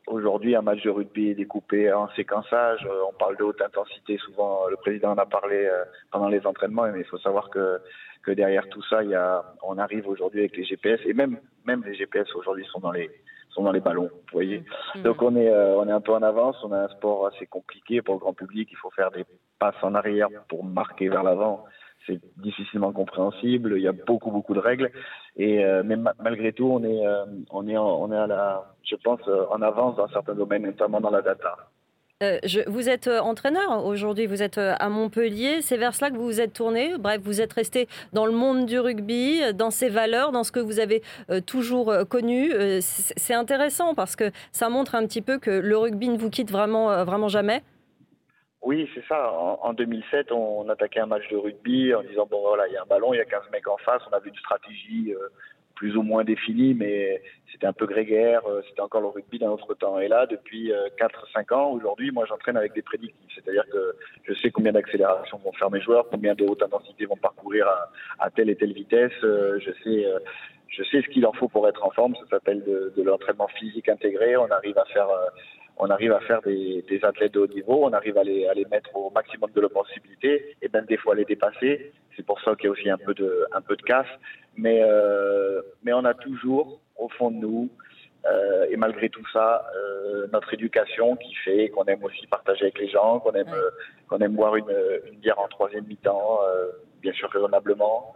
Aujourd'hui, 0.07 0.55
un 0.55 0.63
match 0.63 0.83
de 0.83 0.91
rugby 0.91 1.31
est 1.31 1.35
découpé 1.35 1.93
en 1.93 2.09
séquençage. 2.11 2.87
On 3.09 3.13
parle 3.15 3.37
de 3.37 3.45
haute 3.45 3.63
intensité. 3.63 4.19
Souvent, 4.19 4.67
le 4.69 4.77
président 4.77 5.13
en 5.13 5.19
a 5.19 5.27
parlé 5.27 5.71
pendant 6.11 6.29
les 6.29 6.45
entraînements, 6.47 6.91
mais 6.93 7.01
il 7.01 7.07
faut 7.07 7.19
savoir 7.19 7.51
que 7.51 7.81
que 8.25 8.33
derrière 8.33 8.69
tout 8.69 8.83
ça, 8.85 9.03
il 9.03 9.11
y 9.11 9.15
a, 9.15 9.45
on 9.63 9.79
arrive 9.79 10.09
aujourd'hui 10.09 10.41
avec 10.41 10.57
les 10.57 10.65
GPS 10.65 11.01
et 11.05 11.13
même 11.13 11.39
même 11.65 11.85
les 11.85 11.95
GPS 11.95 12.35
aujourd'hui 12.35 12.65
sont 12.67 12.81
dans 12.81 12.93
les 12.93 13.11
sont 13.55 13.63
dans 13.63 13.73
les 13.73 13.81
ballons, 13.81 14.11
vous 14.13 14.33
voyez. 14.33 14.65
Mmh. 14.95 15.03
Donc 15.03 15.23
on 15.23 15.37
est 15.37 15.49
euh, 15.49 15.77
on 15.77 15.89
est 15.89 15.93
un 15.93 16.01
peu 16.01 16.13
en 16.13 16.23
avance. 16.23 16.57
On 16.63 16.73
a 16.73 16.79
un 16.79 16.89
sport 16.89 17.27
assez 17.27 17.47
compliqué 17.47 18.03
pour 18.03 18.15
le 18.15 18.21
grand 18.21 18.35
public. 18.35 18.69
Il 18.71 18.77
faut 18.77 18.91
faire 18.91 19.11
des 19.11 19.25
passes 19.59 19.83
en 19.83 19.95
arrière 19.95 20.29
pour 20.49 20.65
marquer 20.65 21.09
vers 21.09 21.23
l'avant. 21.23 21.65
C'est 22.07 22.21
difficilement 22.37 22.93
compréhensible. 22.93 23.75
Il 23.77 23.83
y 23.83 23.89
a 23.89 23.93
beaucoup 23.93 24.31
beaucoup 24.31 24.55
de 24.55 24.61
règles 24.61 24.91
et 25.37 25.65
euh, 25.65 25.83
mais 25.85 25.97
malgré 26.23 26.53
tout, 26.53 26.67
on 26.67 26.85
est 26.85 27.07
euh, 27.07 27.25
on 27.51 27.67
est 27.67 27.79
on 27.79 28.13
est 28.13 28.17
à 28.17 28.27
la, 28.27 28.65
je 28.83 28.97
pense, 28.97 29.21
en 29.51 29.63
avance 29.63 29.97
dans 29.97 30.09
certains 30.09 30.35
domaines, 30.35 30.63
notamment 30.65 31.01
dans 31.01 31.11
la 31.11 31.23
data. 31.23 31.57
Euh, 32.23 32.39
vous 32.69 32.89
êtes 32.89 33.09
euh, 33.09 33.19
entraîneur 33.19 33.85
aujourd'hui, 33.85 34.27
vous 34.27 34.41
êtes 34.41 34.59
euh, 34.59 34.75
à 34.79 34.89
Montpellier. 34.89 35.63
C'est 35.63 35.77
vers 35.77 35.95
cela 35.95 36.11
que 36.11 36.17
vous 36.17 36.27
vous 36.27 36.41
êtes 36.41 36.53
tourné. 36.53 36.93
Bref, 36.97 37.21
vous 37.25 37.41
êtes 37.41 37.53
resté 37.53 37.89
dans 38.13 38.25
le 38.25 38.33
monde 38.33 38.67
du 38.67 38.79
rugby, 38.79 39.41
dans 39.53 39.71
ses 39.71 39.89
valeurs, 39.89 40.31
dans 40.31 40.45
ce 40.45 40.53
que 40.53 40.61
vous 40.61 40.79
avez 40.79 41.03
toujours 41.47 41.93
connu. 42.09 42.53
C'est 42.81 43.35
intéressant 43.35 43.95
parce 43.95 44.15
que 44.15 44.31
ça 44.53 44.69
montre 44.69 44.95
un 44.95 45.07
petit 45.07 45.23
peu 45.23 45.39
que 45.39 45.51
le 45.51 45.77
rugby 45.77 46.09
ne 46.09 46.17
vous 46.17 46.31
quitte 46.31 46.51
vraiment, 46.51 47.05
vraiment 47.05 47.29
jamais. 47.29 47.63
Oui, 48.63 48.89
c'est 48.95 49.05
ça. 49.07 49.33
En, 49.33 49.73
2007, 49.75 50.33
on 50.33 50.69
attaquait 50.69 51.01
un 51.01 51.07
match 51.07 51.29
de 51.31 51.37
rugby 51.37 51.95
en 51.95 52.03
disant 52.03 52.27
bon 52.31 52.41
voilà, 52.41 52.67
il 52.69 52.73
y 52.73 52.77
a 52.77 52.83
un 52.83 52.87
ballon, 52.87 53.13
il 53.13 53.19
y 53.19 53.21
a 53.21 53.25
15 53.25 53.43
mecs 53.53 53.69
en 53.69 53.77
face, 53.79 54.03
on 54.11 54.15
avait 54.15 54.31
une 54.31 54.37
stratégie 54.37 55.13
plus 55.75 55.97
ou 55.97 56.03
moins 56.03 56.25
définie, 56.25 56.75
mais 56.75 57.23
c'était 57.53 57.67
un 57.67 57.73
peu 57.73 57.87
grégaire, 57.87 58.43
euh, 58.49 58.63
c'était 58.69 58.81
encore 58.81 59.01
le 59.01 59.09
rugby 59.09 59.39
d'un 59.39 59.51
autre 59.51 59.75
temps. 59.75 59.99
Et 59.99 60.09
là, 60.09 60.27
depuis 60.27 60.73
4-5 60.99 61.53
euh, 61.53 61.57
ans, 61.57 61.71
aujourd'hui, 61.71 62.11
moi 62.11 62.25
j'entraîne 62.27 62.57
avec 62.57 62.75
des 62.75 62.83
prédictifs, 62.83 63.31
c'est-à-dire 63.35 63.65
que 63.73 63.95
je 64.25 64.35
sais 64.35 64.51
combien 64.51 64.73
d'accélérations 64.73 65.39
vont 65.39 65.53
faire 65.53 65.71
mes 65.71 65.81
joueurs, 65.81 66.09
combien 66.11 66.35
de 66.35 66.45
haute 66.45 66.63
intensité 66.63 67.07
vont 67.07 67.17
parcourir 67.17 67.67
à, 68.19 68.31
telle 68.31 68.51
et 68.51 68.57
telle 68.57 68.73
vitesse, 68.73 69.13
je 69.23 69.71
sais 69.83 70.07
je 70.77 70.83
sais 70.83 71.03
ce 71.03 71.09
qu'il 71.09 71.23
leur 71.23 71.37
faut 71.37 71.47
pour 71.47 71.69
être 71.69 71.85
en 71.87 71.91
forme. 71.91 72.17
Ça 72.17 72.27
s'appelle 72.31 72.65
de, 72.65 72.93
de 72.97 73.03
l'entraînement 73.05 73.47
physique 73.47 73.89
intégré. 73.89 74.37
On 74.37 74.51
arrive 74.51 74.77
à 74.77 74.85
faire 74.87 75.07
on 75.77 75.91
arrive 75.91 76.13
à 76.13 76.21
faire 76.21 76.41
des, 76.43 76.85
athlètes 77.03 77.35
de 77.35 77.41
haut 77.41 77.47
niveau, 77.47 77.85
on 77.85 77.93
arrive 77.93 78.17
à 78.19 78.25
les, 78.25 78.47
à 78.47 78.55
les 78.55 78.65
mettre 78.67 78.95
au 78.95 79.11
maximum 79.11 79.51
de 79.51 79.61
leurs 79.61 79.71
possibilités 79.71 80.57
et 80.63 80.69
même 80.73 80.85
des 80.87 80.97
fois 80.97 81.15
les 81.15 81.25
dépasser. 81.25 81.93
C'est 82.17 82.25
pour 82.25 82.41
ça 82.41 82.55
qu'il 82.55 82.67
y 82.67 82.69
a 82.69 82.71
aussi 82.71 82.89
un 82.89 82.99
peu 82.99 83.15
de, 83.15 83.47
un 83.53 83.61
peu 83.61 83.77
de 83.77 83.83
casse. 83.83 84.07
Mais, 84.57 84.83
euh, 84.85 85.63
mais 85.83 85.93
on 85.93 86.05
a 86.05 86.15
toujours 86.15 86.81
au 86.97 87.09
fond 87.09 87.31
de 87.31 87.37
nous, 87.37 87.69
euh, 88.27 88.67
et 88.71 88.77
malgré 88.77 89.09
tout 89.09 89.27
ça, 89.33 89.69
euh, 89.77 90.27
notre 90.33 90.55
éducation 90.55 91.17
qui 91.17 91.35
fait 91.35 91.69
qu'on 91.71 91.85
aime 91.85 92.03
aussi 92.05 92.27
partager 92.29 92.65
avec 92.65 92.79
les 92.79 92.89
gens, 92.89 93.19
qu'on 93.19 93.33
aime, 93.33 93.55
qu'on 94.09 94.19
aime 94.19 94.35
boire 94.35 94.55
une, 94.57 94.73
une, 95.11 95.19
bière 95.19 95.39
en 95.41 95.49
troisième 95.49 95.87
mi-temps, 95.87 96.41
bien 97.03 97.13
sûr 97.13 97.29
raisonnablement, 97.31 98.15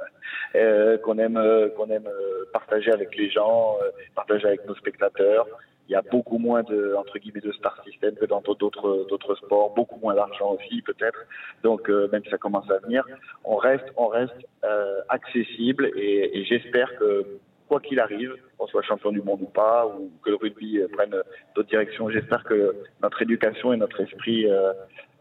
qu'on 1.02 1.18
aime, 1.18 1.70
qu'on 1.76 1.90
aime 1.90 2.08
partager 2.52 2.92
avec 2.92 3.16
les 3.16 3.28
gens, 3.30 3.76
partager 4.14 4.46
avec 4.46 4.64
nos 4.66 4.76
spectateurs 4.76 5.46
il 5.88 5.92
y 5.92 5.94
a 5.94 6.02
beaucoup 6.02 6.38
moins 6.38 6.62
de 6.62 6.94
entre 6.96 7.18
guillemets 7.18 7.40
de 7.40 7.52
star 7.52 7.82
system 7.84 8.14
que 8.14 8.26
dans 8.26 8.40
d'autres 8.42 9.06
d'autres 9.08 9.34
sports, 9.36 9.74
beaucoup 9.74 9.98
moins 10.00 10.14
d'argent 10.14 10.52
aussi 10.52 10.82
peut-être. 10.82 11.18
Donc 11.62 11.88
euh, 11.88 12.08
même 12.12 12.22
si 12.24 12.30
ça 12.30 12.38
commence 12.38 12.70
à 12.70 12.78
venir, 12.78 13.04
on 13.44 13.56
reste 13.56 13.86
on 13.96 14.08
reste 14.08 14.34
euh, 14.64 15.00
accessible 15.08 15.90
et, 15.96 16.38
et 16.38 16.44
j'espère 16.44 16.94
que 16.98 17.38
quoi 17.68 17.80
qu'il 17.80 18.00
arrive, 18.00 18.34
qu'on 18.56 18.66
soit 18.66 18.82
champion 18.82 19.12
du 19.12 19.22
monde 19.22 19.42
ou 19.42 19.46
pas, 19.46 19.86
ou 19.86 20.10
que 20.22 20.30
le 20.30 20.36
rugby 20.36 20.80
prenne 20.92 21.14
d'autres 21.54 21.68
directions, 21.68 22.08
j'espère 22.08 22.42
que 22.44 22.74
notre 23.02 23.22
éducation 23.22 23.72
et 23.72 23.76
notre 23.76 24.00
esprit 24.00 24.46
euh, 24.46 24.72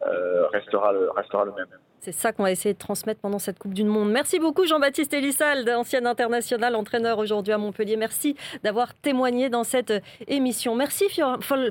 euh 0.04 0.48
restera 0.48 0.94
le, 0.94 1.10
restera 1.12 1.46
le 1.46 1.52
même. 1.52 1.68
C'est 2.00 2.12
ça 2.12 2.32
qu'on 2.32 2.44
va 2.44 2.52
essayer 2.52 2.74
de 2.74 2.80
transmettre 2.80 3.20
pendant 3.20 3.40
cette 3.40 3.60
Coupe 3.60 3.74
du 3.74 3.84
Monde. 3.84 4.12
Merci 4.12 4.40
beaucoup 4.40 4.66
Jean-Baptiste 4.66 5.14
Elissalde, 5.14 5.68
ancien 5.70 6.06
international, 6.06 6.76
entraîneur 6.76 7.18
aujourd'hui 7.18 7.54
à 7.54 7.58
Montpellier. 7.58 7.98
Merci 7.98 8.36
d'avoir 8.64 8.94
témoigné 8.94 9.50
dans 9.50 9.64
cette 9.64 9.94
émission. 10.28 10.76
Merci 10.76 11.06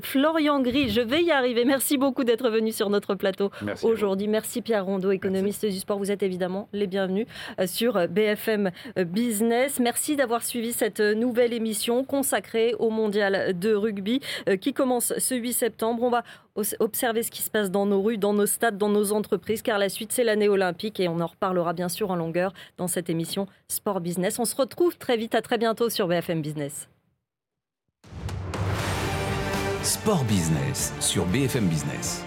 Florian 0.02 0.60
Gris, 0.60 0.90
je 0.90 1.00
vais 1.00 1.22
y 1.22 1.30
arriver. 1.30 1.64
Merci 1.64 1.96
beaucoup 1.96 2.24
d'être 2.24 2.50
venu 2.50 2.72
sur 2.72 2.90
notre 2.90 3.14
plateau 3.14 3.50
aujourd'hui. 3.82 4.28
Merci 4.28 4.62
Pierre 4.62 4.84
Rondeau, 4.84 5.10
économiste 5.10 5.64
du 5.64 5.78
sport. 5.78 5.98
Vous 5.98 6.10
êtes 6.10 6.22
évidemment 6.22 6.68
les 6.72 6.86
bienvenus 6.86 7.26
euh, 7.60 7.66
sur 7.66 8.08
BFM 8.08 8.70
Business. 8.96 9.78
Merci 9.80 10.16
d'avoir 10.16 10.42
suivi 10.42 10.72
cette 10.72 11.00
nouvelle 11.00 11.52
émission 11.52 12.04
consacrée 12.04 12.74
au 12.78 12.90
mondial 12.90 13.58
de 13.58 13.74
rugby 13.74 14.20
euh, 14.48 14.56
qui 14.56 14.72
commence 14.72 15.12
ce 15.18 15.34
8 15.34 15.52
septembre. 15.52 16.02
On 16.02 16.10
va 16.10 16.24
observer 16.78 17.22
ce 17.22 17.30
qui 17.30 17.42
se 17.42 17.50
passe 17.50 17.70
dans 17.70 17.86
nos 17.86 18.02
rues, 18.02 18.18
dans 18.18 18.32
nos 18.32 18.46
stades, 18.46 18.78
dans 18.78 18.88
nos 18.88 19.12
entreprises, 19.12 19.62
car 19.62 19.78
la 19.78 19.88
suite, 19.88 20.12
c'est 20.16 20.24
l'année 20.24 20.48
olympique 20.48 20.98
et 20.98 21.08
on 21.08 21.20
en 21.20 21.26
reparlera 21.26 21.74
bien 21.74 21.90
sûr 21.90 22.10
en 22.10 22.16
longueur 22.16 22.54
dans 22.78 22.88
cette 22.88 23.10
émission 23.10 23.46
Sport 23.68 24.00
Business. 24.00 24.38
On 24.38 24.46
se 24.46 24.56
retrouve 24.56 24.96
très 24.96 25.18
vite, 25.18 25.34
à 25.34 25.42
très 25.42 25.58
bientôt 25.58 25.90
sur 25.90 26.08
BFM 26.08 26.40
Business. 26.40 26.88
Sport 29.82 30.24
Business 30.24 30.94
sur 31.00 31.26
BFM 31.26 31.66
Business. 31.66 32.24